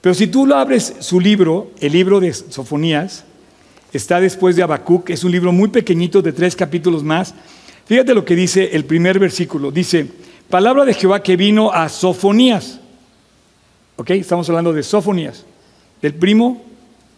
[0.00, 3.24] Pero si tú lo abres su libro, el libro de Sofonías,
[3.92, 7.34] está después de Habacuc, es un libro muy pequeñito de tres capítulos más.
[7.86, 9.70] Fíjate lo que dice el primer versículo.
[9.70, 10.06] Dice,
[10.48, 12.80] palabra de Jehová que vino a Sofonías.
[13.96, 14.10] ¿Ok?
[14.10, 15.44] Estamos hablando de Sofonías,
[16.00, 16.62] del primo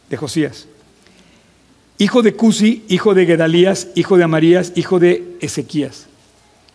[0.08, 0.66] de Josías.
[1.98, 6.06] Hijo de Cusi, hijo de Gedalías, hijo de Amarías, hijo de Ezequías.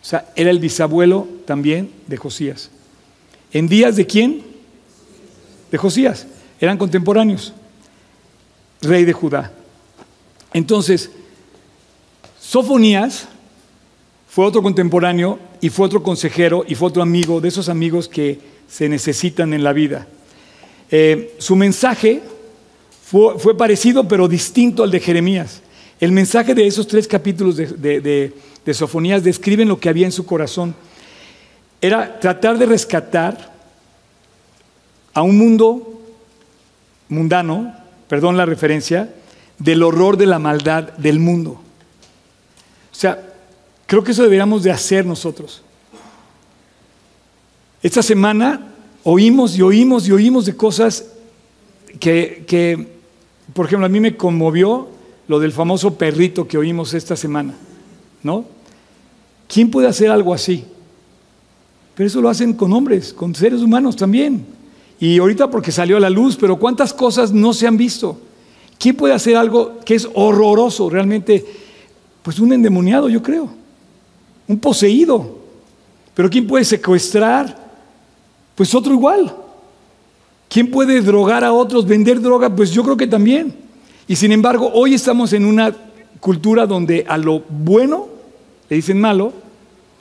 [0.01, 2.69] O sea, era el bisabuelo también de Josías.
[3.51, 4.43] ¿En días de quién?
[5.71, 6.27] De Josías.
[6.59, 7.53] Eran contemporáneos.
[8.81, 9.51] Rey de Judá.
[10.53, 11.09] Entonces,
[12.39, 13.27] Sofonías
[14.29, 18.39] fue otro contemporáneo y fue otro consejero y fue otro amigo de esos amigos que
[18.67, 20.07] se necesitan en la vida.
[20.91, 22.21] Eh, su mensaje
[23.03, 25.61] fue, parecido pero distinto al de Jeremías.
[25.99, 28.33] El mensaje de esos tres capítulos de,
[28.65, 30.75] de Sofonías describen lo que había en su corazón.
[31.79, 33.53] Era tratar de rescatar
[35.13, 36.01] a un mundo
[37.07, 37.73] mundano,
[38.07, 39.13] perdón la referencia,
[39.59, 41.51] del horror de la maldad del mundo.
[41.51, 43.34] O sea,
[43.85, 45.61] creo que eso deberíamos de hacer nosotros.
[47.81, 51.05] Esta semana oímos y oímos y oímos de cosas
[51.99, 52.87] que,
[53.53, 54.87] por ejemplo, a mí me conmovió
[55.27, 57.55] lo del famoso perrito que oímos esta semana,
[58.23, 58.45] ¿no?
[59.47, 60.65] ¿Quién puede hacer algo así?
[61.93, 64.45] Pero eso lo hacen con hombres, con seres humanos también.
[64.99, 68.19] Y ahorita porque salió a la luz, pero ¿cuántas cosas no se han visto?
[68.77, 71.45] ¿Quién puede hacer algo que es horroroso realmente?
[72.23, 73.49] Pues un endemoniado, yo creo.
[74.47, 75.39] Un poseído.
[76.13, 77.65] Pero ¿quién puede secuestrar?
[78.55, 79.35] Pues otro igual.
[80.47, 82.53] ¿Quién puede drogar a otros, vender droga?
[82.55, 83.55] Pues yo creo que también.
[84.07, 85.75] Y sin embargo, hoy estamos en una
[86.19, 88.07] cultura donde a lo bueno
[88.69, 89.33] le dicen malo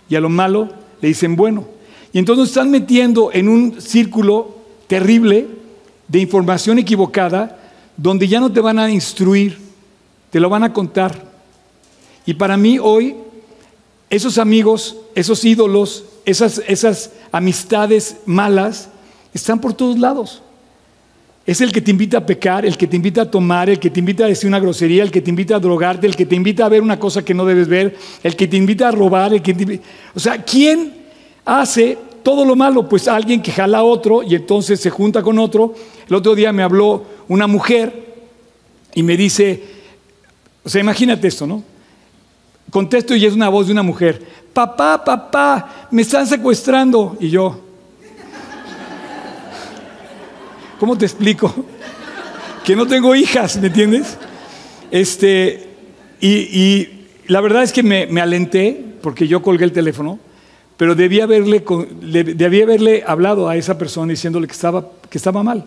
[0.08, 0.68] y a lo malo
[1.00, 1.64] le dicen bueno.
[2.12, 5.48] Y entonces están metiendo en un círculo terrible
[6.06, 7.58] de información equivocada
[7.96, 9.58] donde ya no te van a instruir,
[10.30, 11.32] te lo van a contar.
[12.26, 13.16] Y para mí hoy,
[14.14, 18.88] esos amigos, esos ídolos, esas, esas amistades malas,
[19.32, 20.40] están por todos lados.
[21.46, 23.90] Es el que te invita a pecar, el que te invita a tomar, el que
[23.90, 26.36] te invita a decir una grosería, el que te invita a drogarte, el que te
[26.36, 29.34] invita a ver una cosa que no debes ver, el que te invita a robar,
[29.34, 29.80] el que
[30.14, 30.94] O sea, ¿quién
[31.44, 32.88] hace todo lo malo?
[32.88, 35.74] Pues alguien que jala a otro y entonces se junta con otro.
[36.08, 38.14] El otro día me habló una mujer
[38.94, 39.60] y me dice,
[40.62, 41.73] o sea, imagínate esto, ¿no?
[42.74, 44.20] Contesto y es una voz de una mujer,
[44.52, 47.16] papá, papá, me están secuestrando.
[47.20, 47.60] Y yo,
[50.80, 51.54] ¿Cómo te explico?
[52.64, 54.18] que no tengo hijas, ¿me entiendes?
[54.90, 55.68] Este,
[56.20, 56.88] y,
[57.28, 60.18] la verdad es que me, alenté porque yo colgué el teléfono,
[60.76, 61.62] pero debí haberle,
[62.02, 65.64] debí haberle hablado a esa persona diciéndole que estaba, que estaba mal.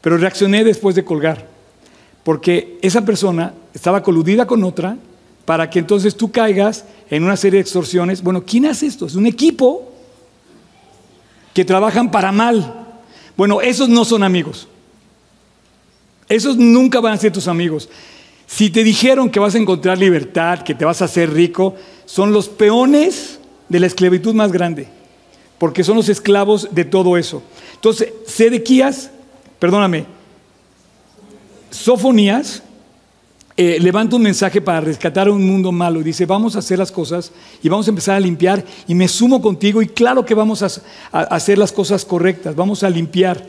[0.00, 1.46] Pero reaccioné después de colgar,
[2.24, 4.96] porque esa persona estaba coludida con otra
[5.44, 8.22] para que entonces tú caigas en una serie de extorsiones.
[8.22, 9.06] Bueno, ¿quién hace esto?
[9.06, 9.92] Es un equipo
[11.52, 12.98] que trabajan para mal.
[13.36, 14.68] Bueno, esos no son amigos.
[16.28, 17.88] Esos nunca van a ser tus amigos.
[18.46, 21.74] Si te dijeron que vas a encontrar libertad, que te vas a hacer rico,
[22.06, 24.88] son los peones de la esclavitud más grande,
[25.58, 27.42] porque son los esclavos de todo eso.
[27.74, 29.10] Entonces, Sedequías,
[29.58, 30.06] perdóname,
[31.70, 32.62] Sofonías
[33.56, 36.90] eh, levanta un mensaje para rescatar un mundo malo y dice, vamos a hacer las
[36.90, 37.30] cosas
[37.62, 40.82] y vamos a empezar a limpiar y me sumo contigo y claro que vamos a,
[41.12, 43.46] hacer las cosas correctas, vamos a limpiar.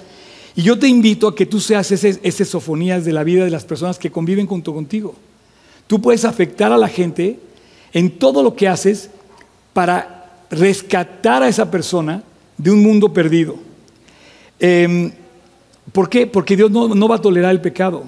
[0.56, 3.50] Y yo te invito a que tú seas ese, ese sofonías de la vida de
[3.50, 5.16] las personas que conviven junto contigo.
[5.88, 7.40] Tú puedes afectar a la gente
[7.92, 9.10] en todo lo que haces
[9.74, 12.22] para rescatar a esa persona
[12.60, 13.56] de un mundo perdido.
[14.60, 15.12] Em,
[15.92, 16.28] ¿Por qué?
[16.28, 18.04] Porque Dios no va a tolerar el pecado.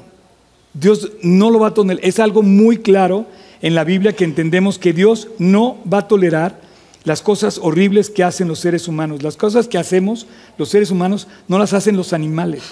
[0.79, 2.03] Dios no lo va a tolerar.
[2.03, 3.25] Es algo muy claro
[3.61, 6.61] en la Biblia que entendemos que Dios no va a tolerar
[7.03, 9.23] las cosas horribles que hacen los seres humanos.
[9.23, 12.63] Las cosas que hacemos los seres humanos no las hacen los animales.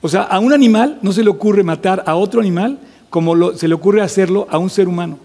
[0.00, 3.68] O sea, a un animal no se le ocurre matar a otro animal como se
[3.68, 5.18] le ocurre hacerlo a un ser humano.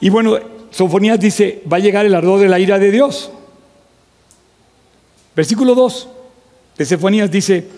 [0.00, 0.38] Y bueno,
[0.70, 3.30] Sofonías dice, va a llegar el ardor de la ira de Dios.
[5.36, 6.08] Versículo 2
[6.78, 7.68] de Sofonías dice,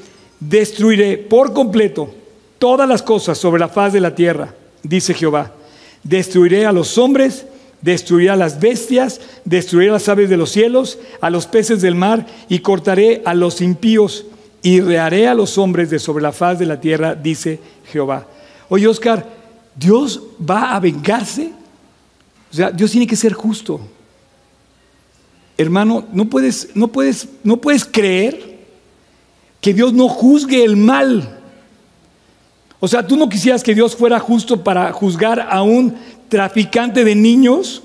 [0.49, 2.13] destruiré por completo
[2.59, 5.53] todas las cosas sobre la faz de la tierra, dice Jehová.
[6.03, 7.47] Destruiré a los hombres,
[7.81, 11.95] destruiré a las bestias, destruiré a las aves de los cielos, a los peces del
[11.95, 14.27] mar, y cortaré a los impíos,
[14.63, 17.59] y rearé a los hombres de sobre la faz de la tierra, dice
[17.91, 18.27] Jehová.
[18.69, 19.27] Oye, Oscar,
[19.75, 21.53] ¿Dios va a vengarse?
[22.51, 23.81] O sea, Dios tiene que ser justo.
[25.57, 28.54] Hermano, no puedes, no puedes, no puedes creer
[29.65, 31.39] que Dios no juzgue el mal.
[32.81, 35.95] O sea, ¿tú no quisieras que Dios fuera justo para juzgar a un
[36.29, 37.83] traficante de niños?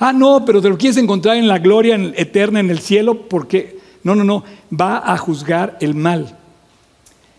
[0.00, 3.78] Ah, no, pero te lo quieres encontrar en la gloria eterna en el cielo porque...
[4.02, 6.36] No, no, no, va a juzgar el mal.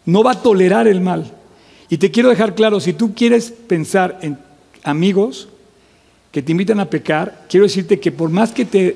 [0.05, 1.29] No va a tolerar el mal.
[1.89, 4.39] Y te quiero dejar claro, si tú quieres pensar en
[4.81, 5.49] amigos,
[6.31, 8.95] que te invitan a pecar, quiero decirte que por más que te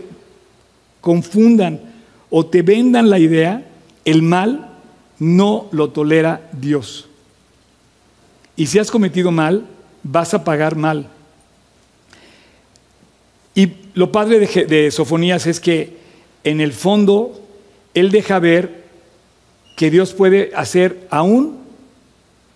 [1.02, 1.82] confundan
[2.30, 3.66] o te vendan la idea,
[4.06, 4.70] el mal
[5.20, 7.08] no lo tolera Dios.
[8.56, 9.66] Y si has cometido mal,
[10.04, 11.08] vas a pagar mal.
[13.56, 15.98] Y lo padre de, Sofonías es que
[16.44, 17.42] en el fondo
[17.94, 18.86] él deja ver
[19.76, 21.60] que Dios puede hacer aún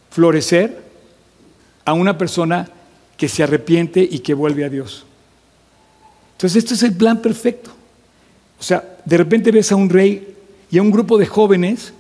[0.09, 0.81] florecer
[1.85, 2.69] a una persona
[3.17, 5.05] que se arrepiente y que vuelve a Dios.
[6.33, 7.71] Entonces, esto es el plan perfecto.
[8.59, 10.32] O sea, de repente ves a un rey
[10.73, 11.93] y a un grupo de jóvenes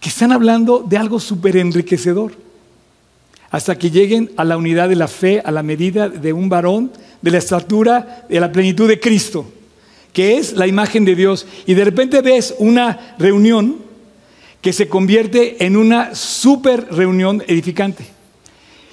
[0.00, 2.32] que están hablando de algo súper enriquecedor,
[3.50, 6.90] hasta que lleguen a la unidad de la fe, a la medida de un varón,
[7.20, 9.44] de la estatura, de la plenitud de Cristo,
[10.14, 11.46] que es la imagen de Dios.
[11.66, 13.76] Y de repente ves una reunión
[14.62, 18.06] que se convierte en una súper reunión edificante.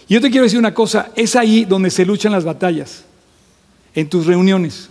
[0.10, 3.06] Y yo te quiero decir una cosa, es ahí donde se luchan las batallas,
[3.96, 4.90] en tus reuniones.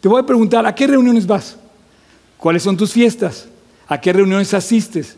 [0.00, 1.56] Te voy a preguntar, ¿a qué reuniones vas?
[2.36, 3.46] ¿Cuáles son tus fiestas?
[3.88, 5.16] ¿A qué reuniones asistes?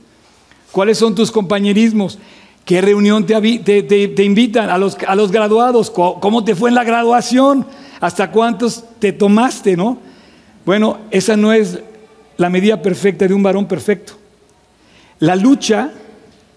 [0.73, 2.19] ¿Cuáles son tus compañerismos?
[2.65, 4.69] ¿Qué reunión te, invitan?
[4.69, 4.97] A los,
[5.33, 7.67] graduados, ¿cómo te fue en la graduación?
[8.01, 9.99] ¿Hasta cuántos te tomaste, no?
[10.67, 11.79] Bueno, esa no es
[12.37, 14.15] la medida perfecta de un varón perfecto.
[15.19, 15.93] La lucha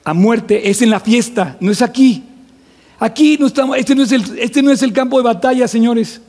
[0.04, 2.24] a muerte es en la fiesta, no es aquí.
[3.00, 6.22] Aquí no estamos, este no, es el, este no es el campo de batalla, señores.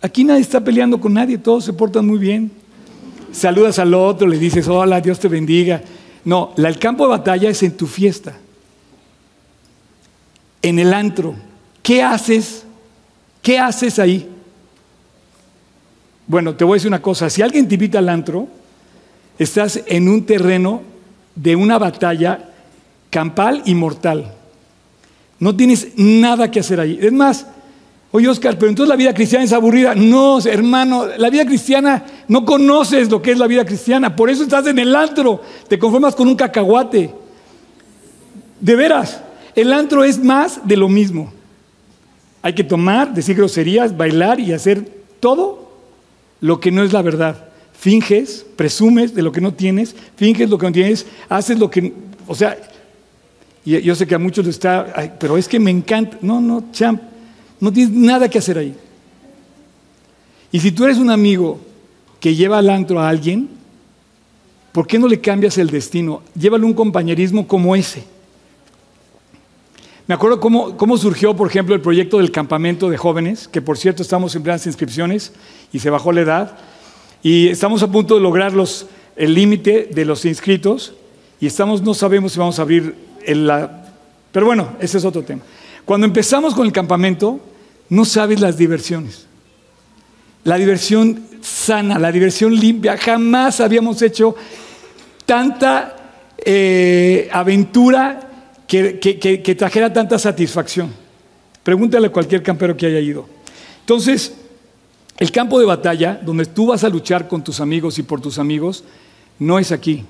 [0.00, 2.50] Aquí nadie está peleando con nadie, todos se portan muy bien.
[3.32, 5.82] Saludas al otro, le dices, hola, Dios te bendiga.
[6.24, 8.36] No, el campo de batalla es en tu fiesta,
[10.60, 11.34] en el antro.
[11.82, 12.64] ¿Qué haces?
[13.40, 14.28] ¿Qué haces ahí?
[16.26, 18.46] Bueno, te voy a decir una cosa, si alguien te invita al antro,
[19.38, 20.82] estás en un terreno
[21.34, 22.50] de una batalla
[23.10, 24.32] campal y mortal.
[25.38, 26.98] No tienes nada que hacer ahí.
[27.02, 27.46] Es más,
[28.12, 29.94] oye Oscar, pero entonces la vida cristiana es aburrida.
[29.94, 34.14] No, hermano, la vida cristiana, no conoces lo que es la vida cristiana.
[34.14, 37.10] Por eso estás en el antro, te conformas con un cacahuate.
[38.60, 39.20] De veras,
[39.56, 41.32] el antro es más de lo mismo.
[42.42, 44.84] Hay que tomar, decir groserías, bailar y hacer
[45.18, 45.72] todo
[46.40, 47.48] lo que no es la verdad.
[47.72, 51.92] Finges, presumes de lo que no tienes, finges lo que no tienes, haces lo que...
[52.26, 52.56] O sea,
[53.64, 56.18] yo sé que a muchos les está, pero es que me encanta.
[56.20, 57.00] No, no, champ,
[57.62, 58.74] no tienes nada que hacer ahí.
[60.50, 61.60] Y si tú eres un amigo
[62.18, 63.48] que lleva al antro a alguien,
[64.72, 66.22] ¿por qué no le cambias el destino?
[66.34, 68.02] Llévale un compañerismo como ese.
[70.08, 73.78] Me acuerdo cómo, cómo, surgió, por ejemplo, el proyecto del campamento de jóvenes, que por
[73.78, 75.32] cierto estamos en plenas inscripciones
[75.72, 76.58] y se bajó la edad.
[77.22, 80.94] Y estamos a punto de lograr los, el límite de los inscritos
[81.40, 82.96] y estamos, no sabemos si vamos a abrir
[84.32, 85.42] pero bueno, ese es otro tema.
[85.84, 87.38] Cuando empezamos con el campamento,
[87.92, 89.26] no sabes las diversiones.
[90.44, 92.96] La diversión sana, la diversión limpia.
[92.96, 94.34] Jamás habíamos hecho
[95.26, 95.94] tanta
[96.38, 100.90] eh, aventura que, que, trajera tanta satisfacción.
[101.62, 103.28] Pregúntale a cualquier campero que haya ido.
[103.80, 104.36] Entonces,
[105.18, 108.38] el campo de batalla, donde tú vas a luchar con tus amigos y por tus
[108.38, 108.84] amigos,
[109.38, 110.02] no es aquí.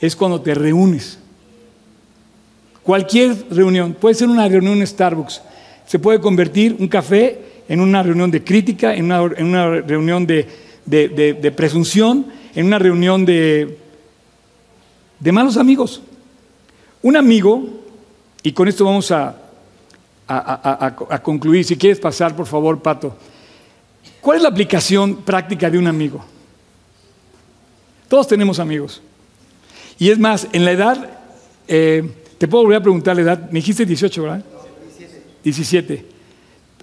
[0.00, 1.18] Es cuando te reúnes
[2.86, 5.42] Cualquier reunión, puede ser una reunión Starbucks,
[5.86, 12.26] se puede convertir un café en una reunión de crítica, en una, reunión de, presunción,
[12.54, 13.78] en una reunión de,
[15.32, 16.02] malos amigos.
[17.02, 17.64] Un amigo,
[18.42, 19.36] y con esto vamos a,
[20.28, 21.64] a, concluir.
[21.64, 23.16] Si quieres pasar, por favor, Pato.
[24.20, 26.24] ¿Cuál es la aplicación práctica de un amigo?
[28.08, 29.02] Todos tenemos amigos.
[29.98, 31.10] Y es más, en la edad,
[31.68, 32.08] eh,
[32.38, 34.44] te puedo volver a preguntar la edad, me dijiste 18, ¿verdad?
[35.46, 36.04] 17.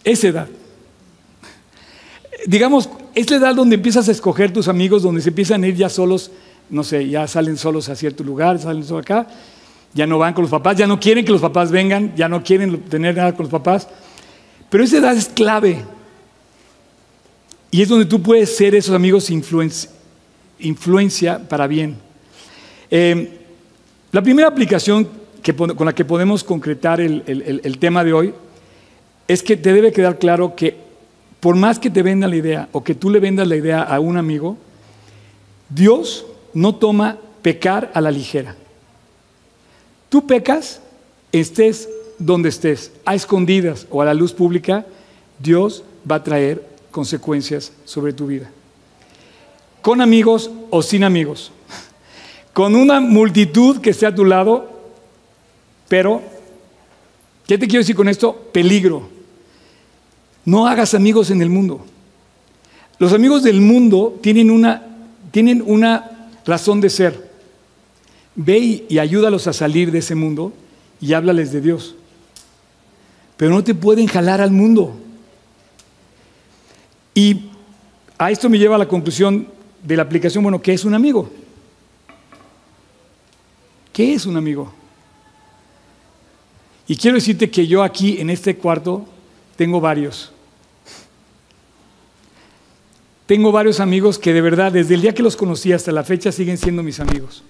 [0.05, 0.47] Esa edad.
[2.47, 5.75] Digamos, es la edad donde empiezas a escoger tus amigos, donde se empiezan a ir
[5.75, 6.31] ya solos,
[6.69, 9.27] no sé, ya salen solos a cierto lugar, salen solos acá,
[9.93, 12.41] ya no van con los papás, ya no quieren que los papás vengan, ya no
[12.41, 13.89] quieren tener nada con los papás.
[14.69, 15.83] Pero esa edad es clave.
[17.69, 19.29] Y es donde tú puedes ser esos amigos
[20.59, 21.97] influencia, para bien.
[22.89, 23.41] Eh,
[24.13, 25.09] la primera aplicación
[25.57, 28.33] con la que podemos concretar el tema de hoy
[29.27, 30.77] es que te debe quedar claro que
[31.39, 33.99] por más que te venda la idea o que tú le vendas la idea a
[33.99, 34.57] un amigo,
[35.69, 38.55] Dios no toma pecar a la ligera.
[40.09, 40.81] Tú pecas,
[41.31, 44.85] estés donde estés, a escondidas o a la luz pública,
[45.39, 48.49] Dios va a traer consecuencias sobre tu vida.
[49.81, 51.51] Con amigos o sin amigos.
[52.53, 54.69] Con una multitud que esté a tu lado,
[55.89, 56.21] pero,
[57.47, 58.33] ¿qué te quiero decir con esto?
[58.51, 59.09] Peligro.
[60.45, 61.85] No hagas amigos en el mundo.
[62.99, 64.83] Los amigos del mundo tienen una,
[65.31, 67.31] tienen una razón de ser.
[68.35, 70.53] Ve y ayúdalos a salir de ese mundo
[70.99, 71.95] y háblales de Dios.
[73.37, 74.95] Pero no te pueden jalar al mundo.
[77.13, 77.49] Y
[78.17, 79.47] a esto me lleva a la conclusión
[79.83, 81.29] de la aplicación, bueno, ¿qué es un amigo?
[83.91, 84.73] ¿Qué es un amigo?
[86.87, 89.05] Y quiero decirte que yo aquí en este cuarto
[89.55, 90.31] tengo varios.
[93.25, 96.31] Tengo varios amigos que de verdad, desde el día que los conocí hasta la fecha,
[96.31, 97.43] siguen siendo mis amigos.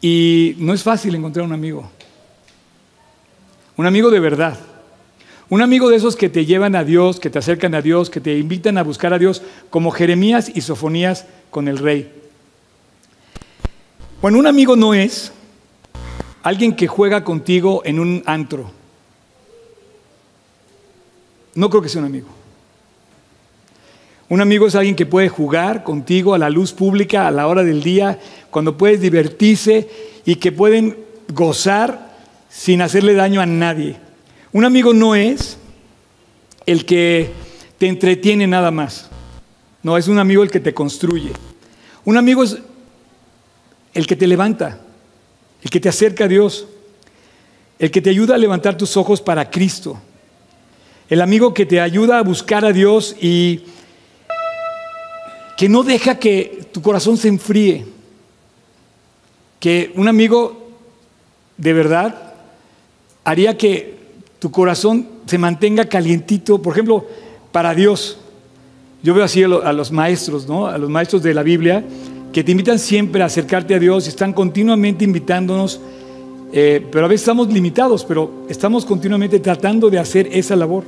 [0.00, 1.90] Y no es fácil encontrar un amigo.
[3.76, 4.58] Un amigo de verdad.
[5.48, 8.20] Un amigo de esos que te llevan a Dios, que te acercan a Dios, que
[8.20, 12.12] te invitan a buscar a Dios, como Jeremías y Sofonías con el rey.
[14.22, 15.32] Bueno, un amigo no es
[16.46, 18.70] alguien que juega contigo en un antro.
[21.56, 22.28] No creo que sea un amigo.
[24.28, 27.64] Un amigo es alguien que puede jugar contigo a la luz pública, a la hora
[27.64, 28.20] del día,
[28.52, 29.88] cuando puedes divertirse
[30.24, 30.96] y que pueden
[31.34, 32.16] gozar
[32.48, 33.96] sin hacerle daño a nadie.
[34.52, 35.58] Un amigo no es
[36.64, 37.32] el que
[37.76, 39.10] te entretiene nada más.
[39.82, 41.32] No, es un amigo el que te construye.
[42.04, 42.58] Un amigo es
[43.94, 44.85] el que te levanta,
[45.66, 46.64] el que te acerca a Dios,
[47.80, 50.00] el que te ayuda a levantar tus ojos para Cristo.
[51.10, 53.62] El amigo que te ayuda a buscar a Dios y
[55.56, 57.84] que no deja que tu corazón se enfríe,
[59.58, 60.70] que un amigo
[61.56, 62.34] de verdad
[63.24, 63.96] haría que
[64.38, 67.08] tu corazón se mantenga calientito, por ejemplo,
[67.50, 68.18] para Dios.
[69.02, 70.68] Yo veo así a los maestros, ¿no?
[70.68, 71.84] A los maestros de la Biblia,
[72.36, 75.80] que te invitan siempre a acercarte a Dios están continuamente invitándonos,
[76.52, 80.84] eh, pero a veces estamos limitados, pero estamos continuamente tratando de hacer esa labor.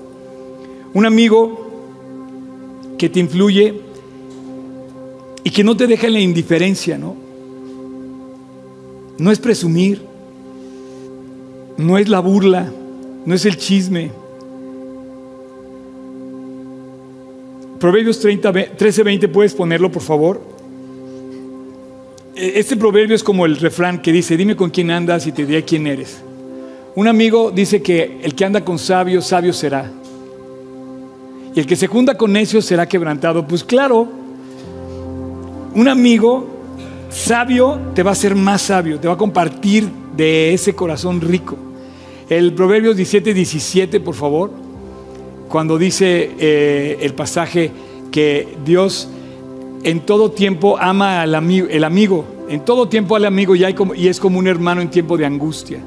[0.93, 1.71] Un amigo
[2.99, 3.81] que te influye
[5.43, 7.17] y que no te deja en la indiferencia, ¿no?
[9.17, 10.03] No es presumir,
[11.79, 12.71] no es la burla,
[13.25, 14.11] no es el chisme.
[17.81, 20.58] Proverbios 30, 13, 20, ¿puedes ponerlo, por favor?
[22.39, 25.45] E, este proverbio es como el refrán que dice, dime con quién andas y te
[25.45, 26.23] diré quién eres.
[26.95, 29.91] Un amigo dice que el que anda con sabios, sabio será.
[31.55, 33.47] Y el que se junta con necios será quebrantado.
[33.47, 34.09] Pues claro,
[35.75, 36.47] un amigo
[37.11, 41.57] sabio te va a ser más sabio, te va a compartir de ese corazón rico.
[42.29, 44.51] El Proverbios 17, 17, por favor,
[45.49, 47.71] cuando dice eh, el pasaje
[48.11, 49.09] que Dios
[49.89, 53.65] en todo tiempo ama al amigo, el amigo, en todo tiempo al amigo y,
[54.07, 55.81] es como un hermano en tiempo de angustia.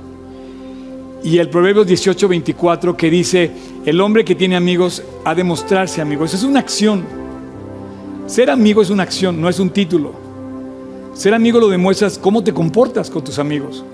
[1.23, 3.51] Y el Proverbios 18, 24 que dice,
[3.85, 6.33] el hombre que tiene amigos ha de mostrarse amigos.
[6.33, 7.03] Es una acción.
[8.25, 10.13] Ser amigo es una acción, no es un título.
[11.13, 13.85] Ser amigo lo demuestras cómo te comportas con tus amigos.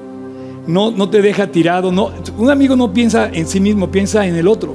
[0.67, 1.89] No, no te deja tirado.
[2.37, 4.73] Un amigo no piensa en sí mismo, piensa en el otro.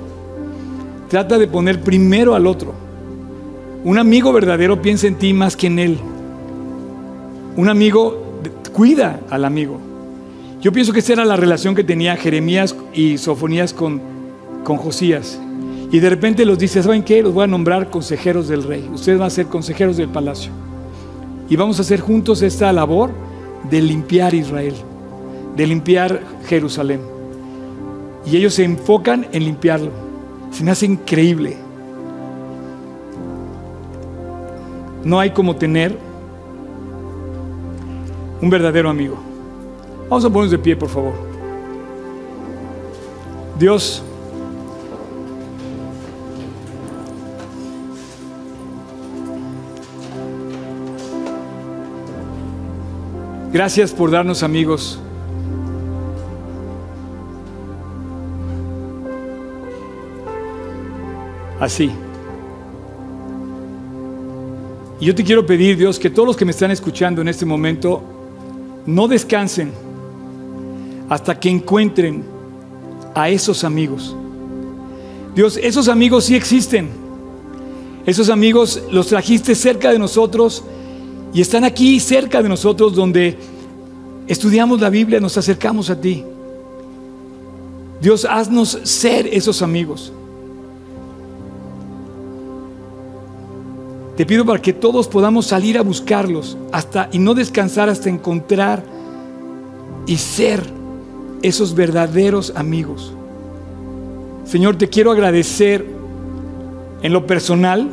[1.08, 2.91] Trata de poner primero al otro.
[3.84, 5.98] Un amigo verdadero piensa en ti más que en él.
[7.56, 8.40] Un amigo
[8.72, 9.78] cuida al amigo.
[10.60, 14.00] Yo pienso que esa era la relación que tenía Jeremías y Sofonías con,
[14.62, 15.40] con Josías.
[15.90, 17.22] Y de repente los dice, ¿saben qué?
[17.22, 18.88] Los voy a nombrar consejeros del rey.
[18.92, 20.52] Ustedes van a ser consejeros del palacio.
[21.48, 23.10] Y vamos a hacer juntos esta labor
[23.68, 24.74] de limpiar Israel,
[25.56, 27.00] de limpiar Jerusalén.
[28.24, 29.90] y ellos se enfocan en limpiarlo.
[30.52, 31.56] Se me hace increíble.
[35.04, 35.98] No hay como tener
[38.40, 39.16] un verdadero amigo.
[40.08, 41.14] Vamos a ponernos de pie, por favor.
[43.58, 44.02] Dios,
[53.52, 55.00] gracias por darnos amigos.
[61.60, 61.92] Así.
[65.02, 67.44] Y yo te quiero pedir, Dios, que todos los que me están escuchando en este
[67.44, 68.04] momento
[68.86, 69.72] no descansen
[71.08, 72.22] hasta que encuentren
[73.12, 74.14] a esos amigos.
[75.34, 76.88] Dios, esos amigos sí existen.
[78.06, 80.62] Esos amigos los trajiste cerca de nosotros
[81.34, 83.36] y están aquí cerca de nosotros donde
[84.28, 86.22] estudiamos la Biblia, nos acercamos a ti.
[88.00, 90.12] Dios, haznos ser esos amigos.
[94.16, 98.82] Te pido para que todos podamos salir a buscarlos hasta y no descansar hasta encontrar
[100.06, 100.62] y ser
[101.40, 103.14] esos verdaderos amigos.
[104.44, 105.86] Señor, te quiero agradecer
[107.00, 107.88] en lo personal,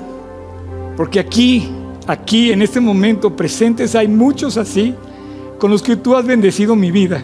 [0.98, 1.70] porque aquí,
[2.06, 4.96] aquí en este momento presentes hay muchos así,
[5.58, 7.24] con los que tú has bendecido mi vida.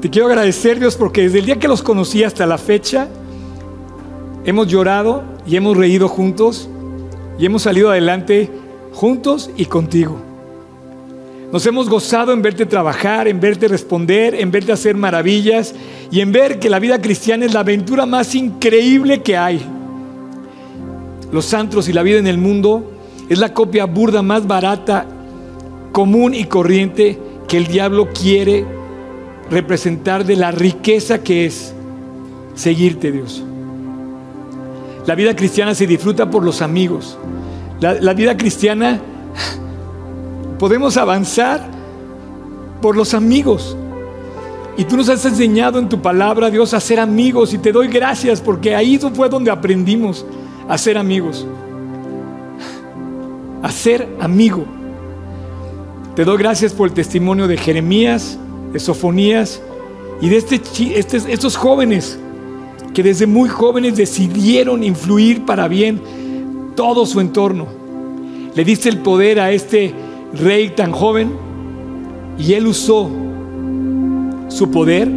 [0.00, 3.08] Te quiero agradecer, Dios, porque desde el día que los conocí hasta la fecha,
[4.44, 6.68] hemos llorado y hemos reído juntos
[7.38, 8.50] y hemos salido adelante
[8.92, 10.20] juntos y contigo.
[11.52, 15.74] Nos hemos gozado en verte trabajar, en verte responder, en verte hacer maravillas
[16.10, 19.64] y en ver que la vida cristiana es la aventura más increíble que hay.
[21.30, 22.92] Los santos y la vida en el mundo
[23.28, 25.06] es la copia burda más barata,
[25.92, 28.64] común y corriente que el diablo quiere
[29.50, 31.72] representar de la riqueza que es
[32.54, 33.44] seguirte, Dios.
[35.06, 37.18] La vida cristiana se disfruta por los amigos.
[37.80, 39.00] La, vida cristiana
[40.58, 41.68] podemos avanzar
[42.80, 43.76] por los amigos.
[44.76, 47.52] Y tú nos has enseñado en tu palabra, Dios, a ser amigos.
[47.52, 50.24] Y te doy gracias porque ahí fue donde aprendimos
[50.68, 51.46] a ser amigos.
[53.62, 54.64] A ser amigo.
[56.16, 58.38] Te doy gracias por el testimonio de Jeremías,
[58.72, 59.60] de Sofonías
[60.22, 60.60] y de este,
[60.98, 62.18] este estos jóvenes
[62.94, 66.00] que desde muy jóvenes decidieron influir para bien
[66.76, 67.66] todo su entorno.
[68.54, 69.92] Le diste el poder a este
[70.32, 71.32] rey tan joven
[72.38, 73.10] y él usó
[74.48, 75.08] su poder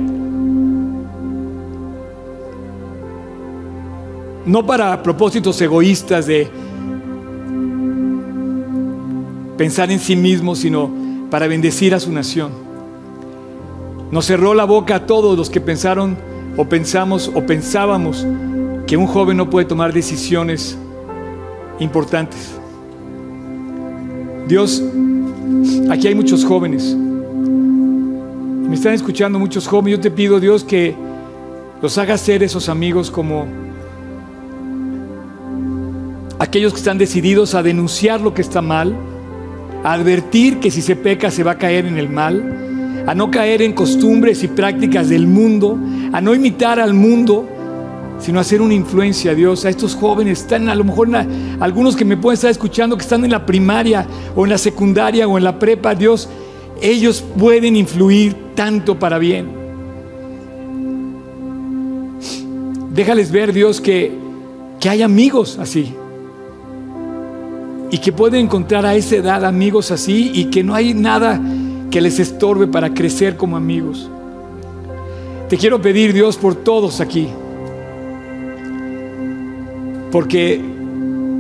[4.46, 6.48] no para propósitos egoístas de
[9.58, 10.90] pensar en sí mismo, sino
[11.30, 12.52] para bendecir a su nación.
[14.10, 16.18] Nos cerró la boca a todos los que pensaron
[16.58, 18.26] o pensamos o pensábamos
[18.88, 20.78] que un joven no puede tomar decisiones
[21.80, 22.56] importantes.
[24.48, 24.84] Dios,
[25.90, 26.96] aquí hay muchos jóvenes.
[26.96, 30.00] Me están escuchando muchos jóvenes.
[30.00, 30.96] Yo te pido, Dios, que
[31.82, 33.46] los hagas ser esos amigos como
[36.40, 38.96] aquellos que están decididos a denunciar lo que está mal,
[39.84, 42.67] a advertir que si se peca se va a caer en el mal
[43.08, 45.80] a no caer en costumbres y prácticas del mundo,
[46.12, 47.48] a no imitar al mundo,
[48.20, 49.64] sino a hacer una influencia a Dios.
[49.64, 51.08] A estos jóvenes están a lo mejor
[51.62, 54.06] algunos que me pueden estar escuchando que están en la primaria
[54.36, 56.28] o en la secundaria o en la prepa, Dios,
[56.82, 59.48] ellos pueden influir tanto para bien.
[62.94, 64.12] Déjales ver, Dios, que,
[64.82, 65.94] que hay amigos así.
[67.90, 71.40] Y que pueden encontrar a esa edad amigos así y que no hay nada
[71.90, 74.10] que les estorbe para crecer como amigos.
[75.50, 77.30] Te quiero pedir, Dios, por todos aquí,
[80.12, 80.62] porque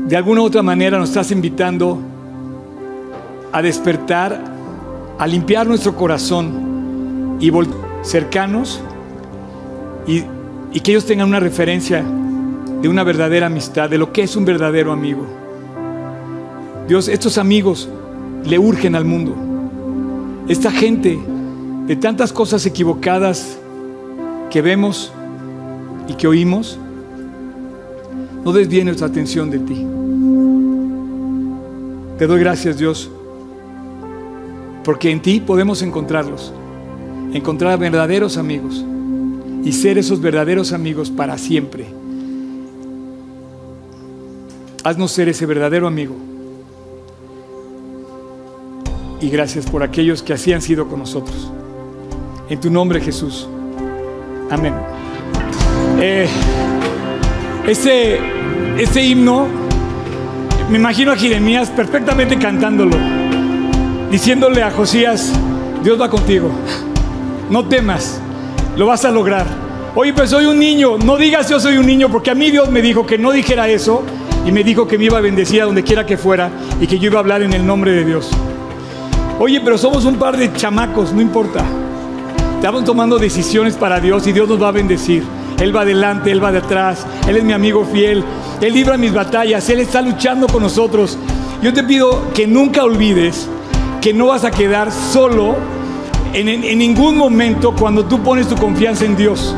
[0.08, 2.00] de alguna u otra manera nos estás invitando
[3.52, 4.42] a despertar,
[5.18, 7.52] a limpiar nuestro corazón y
[8.04, 8.82] cercanos
[10.08, 10.24] y,
[10.72, 12.04] y que ellos tengan una referencia
[12.82, 15.26] de una verdadera amistad, de lo que es un verdadero amigo.
[16.88, 17.90] Dios, estos amigos
[18.46, 19.47] le urgen al mundo.
[20.48, 21.20] Esta gente
[21.88, 23.58] de tantas cosas equivocadas
[24.50, 25.12] que vemos
[26.08, 26.80] y que oímos,
[28.46, 29.86] no desvíe nuestra atención de ti.
[32.18, 33.12] Te doy gracias, Dios,
[34.86, 36.54] porque en ti podemos encontrarlos,
[37.34, 38.86] encontrar verdaderos amigos
[39.66, 41.88] y ser esos verdaderos amigos para siempre.
[44.86, 46.16] Haznos ser ese verdadero amigo
[49.20, 51.52] y gracias por aquellos que así han sido con nosotros.
[52.50, 53.48] En tu nombre, Jesús.
[54.50, 54.74] Amén.
[56.00, 56.28] Eh,
[57.68, 58.20] este,
[58.78, 59.48] este himno,
[60.70, 62.96] me imagino a Jeremías perfectamente cantándolo,
[64.12, 65.34] diciéndole a Josías,
[65.84, 66.50] Dios va contigo,
[67.50, 68.22] no temas,
[68.78, 69.46] lo vas a lograr.
[69.96, 72.70] Oye, pues soy un niño, no digas yo soy un niño, porque a mí Dios
[72.70, 74.04] me dijo que no dijera eso
[74.46, 77.00] y me dijo que me iba a bendecir a donde quiera que fuera y que
[77.00, 78.30] yo iba a hablar en el nombre de Dios.
[79.40, 81.64] Oye, pero somos un par de chamacos, no importa.
[82.56, 85.24] Estamos tomando decisiones para Dios y Dios nos va a bendecir.
[85.60, 88.24] Él va adelante, Él va detrás, Él es mi amigo fiel,
[88.62, 91.20] Él libra mis batallas, Él está luchando con nosotros.
[91.62, 93.48] Yo te pido que nunca olvides
[94.02, 95.56] que no vas a quedar solo
[96.34, 99.56] en, en ningún momento cuando tú pones tu confianza en Dios.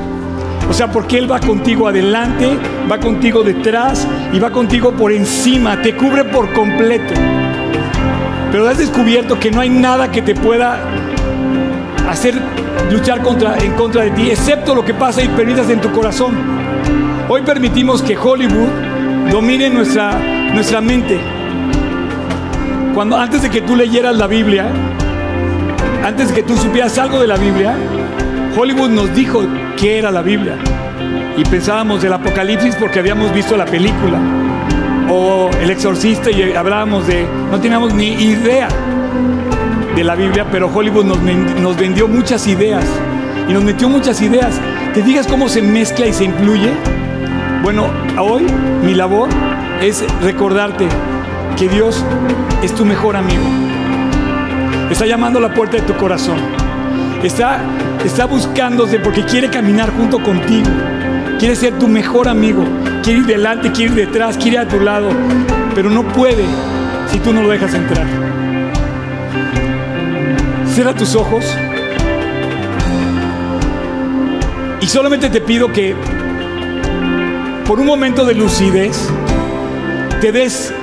[0.69, 2.49] O sea, porque Él va contigo adelante,
[2.91, 7.13] va contigo detrás y va contigo por encima, te cubre por completo.
[8.51, 10.79] Pero has descubierto que no hay nada que te pueda
[12.09, 12.33] hacer
[12.91, 16.35] luchar contra, en contra de ti, excepto lo que pasa y permitas en tu corazón.
[17.27, 18.69] Hoy permitimos que Hollywood
[19.31, 20.17] domine nuestra,
[20.53, 21.19] nuestra mente.
[22.95, 24.65] Cuando antes de que tú leyeras la Biblia,
[26.03, 27.75] antes de que tú supieras algo de la Biblia,
[28.57, 29.45] Hollywood nos dijo
[29.77, 30.55] qué era la Biblia.
[31.37, 34.19] Y pensábamos del Apocalipsis porque habíamos visto la película.
[35.11, 37.25] O el exorcista y hablábamos de...
[37.49, 38.67] No teníamos ni idea
[39.95, 42.85] de la Biblia, pero Hollywood nos, nos vendió muchas ideas.
[43.47, 44.59] Y nos metió muchas ideas.
[44.93, 46.71] ¿Te digas cómo se mezcla y se incluye?
[47.63, 47.87] Bueno,
[48.19, 48.45] hoy
[48.83, 49.29] mi labor
[49.81, 50.87] es recordarte
[51.57, 52.03] que Dios
[52.63, 53.43] es tu mejor amigo.
[54.89, 56.37] Está llamando a la puerta de tu corazón.
[57.23, 57.61] Está,
[58.03, 60.69] está buscándote porque quiere caminar junto contigo.
[61.37, 62.63] Quiere ser tu mejor amigo.
[63.03, 65.09] Quiere ir delante, quiere ir detrás, quiere ir a tu lado.
[65.75, 66.43] Pero no puede
[67.11, 68.05] si tú no lo dejas entrar.
[70.73, 71.45] Cierra tus ojos.
[74.81, 75.95] Y solamente te pido que
[77.65, 79.09] por un momento de lucidez
[80.21, 80.73] te des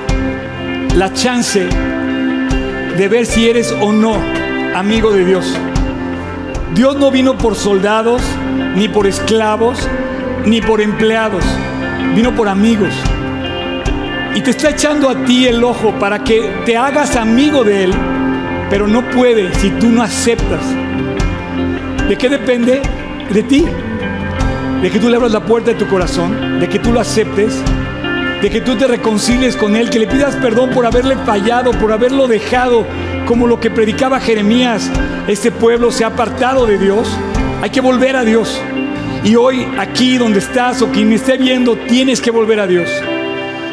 [0.95, 1.67] la chance
[2.97, 4.15] de ver si eres o no
[4.75, 5.53] amigo de Dios.
[6.73, 8.21] Dios no vino por soldados,
[8.75, 9.87] ni por esclavos,
[10.45, 11.43] ni por empleados.
[12.15, 12.93] Vino por amigos.
[14.35, 17.93] Y te está echando a ti el ojo para que te hagas amigo de Él,
[18.69, 20.61] pero no puede si tú no aceptas.
[22.07, 22.81] ¿De qué depende?
[23.31, 23.65] De ti.
[24.81, 27.59] De que tú le abras la puerta de tu corazón, de que tú lo aceptes,
[28.41, 31.91] de que tú te reconcilies con Él, que le pidas perdón por haberle fallado, por
[31.91, 32.85] haberlo dejado,
[33.25, 34.91] como lo que predicaba Jeremías.
[35.27, 37.09] Este pueblo se ha apartado de Dios.
[37.61, 38.61] Hay que volver a Dios.
[39.23, 42.89] Y hoy, aquí donde estás o quien me esté viendo, tienes que volver a Dios.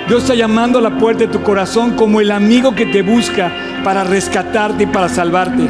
[0.08, 3.52] Dios está llamando a la puerta de tu corazón como el amigo que te busca
[3.82, 5.68] para rescatarte y para salvarte.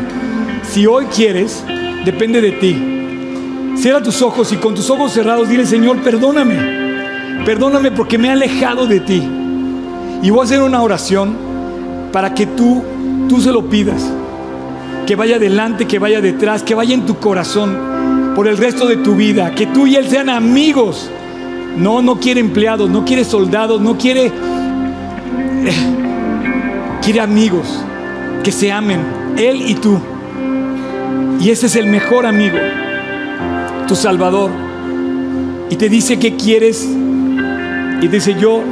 [0.62, 1.64] Si hoy quieres,
[2.04, 3.76] depende de ti.
[3.76, 7.44] Cierra tus ojos y con tus ojos cerrados dile, Señor, perdóname.
[7.44, 9.22] Perdóname porque me he alejado de ti.
[10.22, 11.36] Y voy a hacer una oración
[12.12, 12.82] para que tú,
[13.28, 14.10] tú se lo pidas.
[15.06, 17.93] Que vaya adelante, que vaya detrás, que vaya en tu corazón
[18.34, 19.54] por el resto de tu vida.
[19.54, 21.10] Que tú y Él sean amigos.
[21.76, 24.32] No, no quiere empleados, no quiere soldados, no quiere...
[27.02, 27.84] quiere amigos
[28.42, 29.00] que se amen,
[29.36, 29.98] Él y tú.
[31.40, 32.58] Y ese es el mejor amigo,
[33.88, 34.50] tu Salvador.
[35.70, 36.86] Y te dice que quieres
[38.00, 38.62] y dice, yo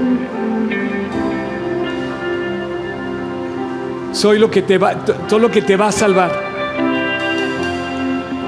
[4.12, 6.41] soy lo que te va, todo lo que te va a salvar.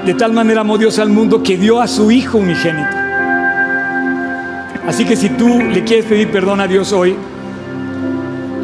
[0.05, 2.95] De tal manera amó Dios al mundo que dio a su Hijo unigénito.
[4.87, 7.15] Así que si tú le quieres pedir perdón a Dios hoy,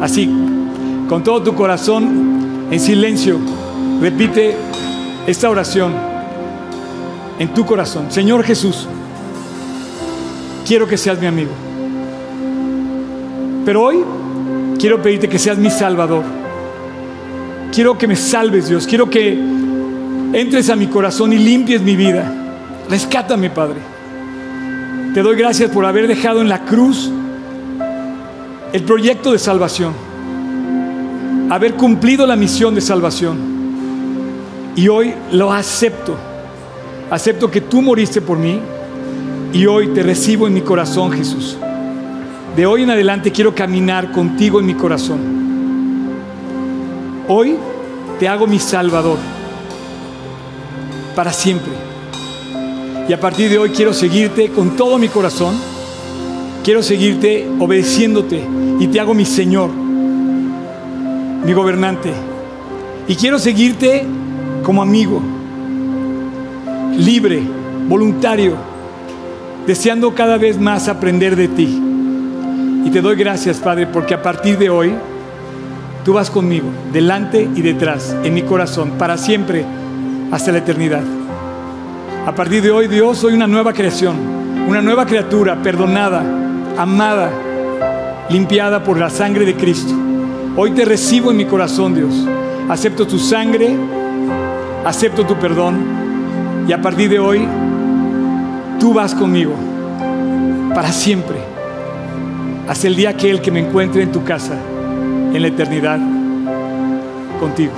[0.00, 0.32] así,
[1.08, 3.38] con todo tu corazón, en silencio,
[4.00, 4.54] repite
[5.26, 5.92] esta oración
[7.40, 8.06] en tu corazón.
[8.10, 8.86] Señor Jesús,
[10.64, 11.50] quiero que seas mi amigo.
[13.64, 14.04] Pero hoy
[14.78, 16.22] quiero pedirte que seas mi salvador.
[17.72, 18.86] Quiero que me salves, Dios.
[18.86, 19.36] Quiero que
[20.32, 22.30] entres a mi corazón y limpies mi vida.
[22.88, 23.80] Rescátame, Padre.
[25.14, 27.10] Te doy gracias por haber dejado en la cruz
[28.72, 29.92] el proyecto de salvación.
[31.50, 33.38] Haber cumplido la misión de salvación.
[34.74, 36.16] Y hoy lo acepto.
[37.10, 38.58] Acepto que tú moriste por mí.
[39.52, 41.58] Y hoy te recibo en mi corazón, Jesús.
[42.56, 45.20] De hoy en adelante quiero caminar contigo en mi corazón.
[47.28, 47.56] Hoy
[48.18, 49.18] te hago mi Salvador
[51.14, 51.72] para siempre.
[53.08, 55.54] Y a partir de hoy quiero seguirte con todo mi corazón.
[56.64, 58.42] Quiero seguirte obedeciéndote
[58.78, 59.70] y te hago mi Señor,
[61.44, 62.12] mi gobernante.
[63.08, 64.06] Y quiero seguirte
[64.62, 65.20] como amigo.
[66.96, 67.42] libre,
[67.88, 68.54] voluntario,
[69.66, 71.82] deseando cada vez más aprender de ti.
[72.84, 74.92] Y te doy gracias, Padre, porque a partir de hoy
[76.04, 79.64] tú vas conmigo, delante y detrás, en mi corazón, para siempre,
[80.32, 81.02] hasta la eternidad.
[82.26, 84.16] A partir de hoy, Dios, soy una nueva creación,
[84.66, 86.24] una nueva criatura, perdonada,
[86.76, 87.30] amada,
[88.30, 89.92] limpiada por la sangre de Cristo.
[90.56, 92.26] Hoy te recibo en mi corazón, Dios.
[92.68, 93.76] Acepto tu sangre,
[94.84, 95.76] acepto tu perdón
[96.66, 97.46] y a partir de hoy
[98.80, 99.52] tú vas conmigo
[100.74, 101.36] para siempre,
[102.68, 104.54] hasta el día aquel que me encuentre en tu casa,
[105.34, 105.98] en la eternidad,
[107.38, 107.72] contigo.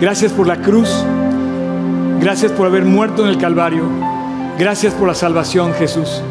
[0.00, 1.04] Gracias por la cruz,
[2.22, 3.82] gracias por haber muerto en el Calvario,
[4.56, 6.22] gracias por la salvación, Jesús.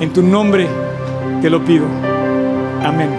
[0.00, 0.68] En tu nombre
[1.42, 1.86] te lo pido.
[2.82, 3.10] Amén.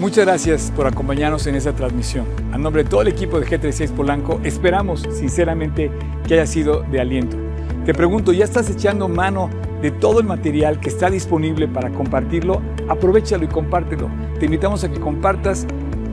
[0.00, 2.26] Muchas gracias por acompañarnos en esta transmisión.
[2.52, 5.90] A nombre de todo el equipo de G36 Polanco, esperamos sinceramente
[6.26, 7.36] que haya sido de aliento.
[7.84, 9.50] Te pregunto, ¿ya estás echando mano
[9.82, 12.62] de todo el material que está disponible para compartirlo?
[12.88, 14.08] Aprovechalo y compártelo.
[14.38, 15.66] Te invitamos a que compartas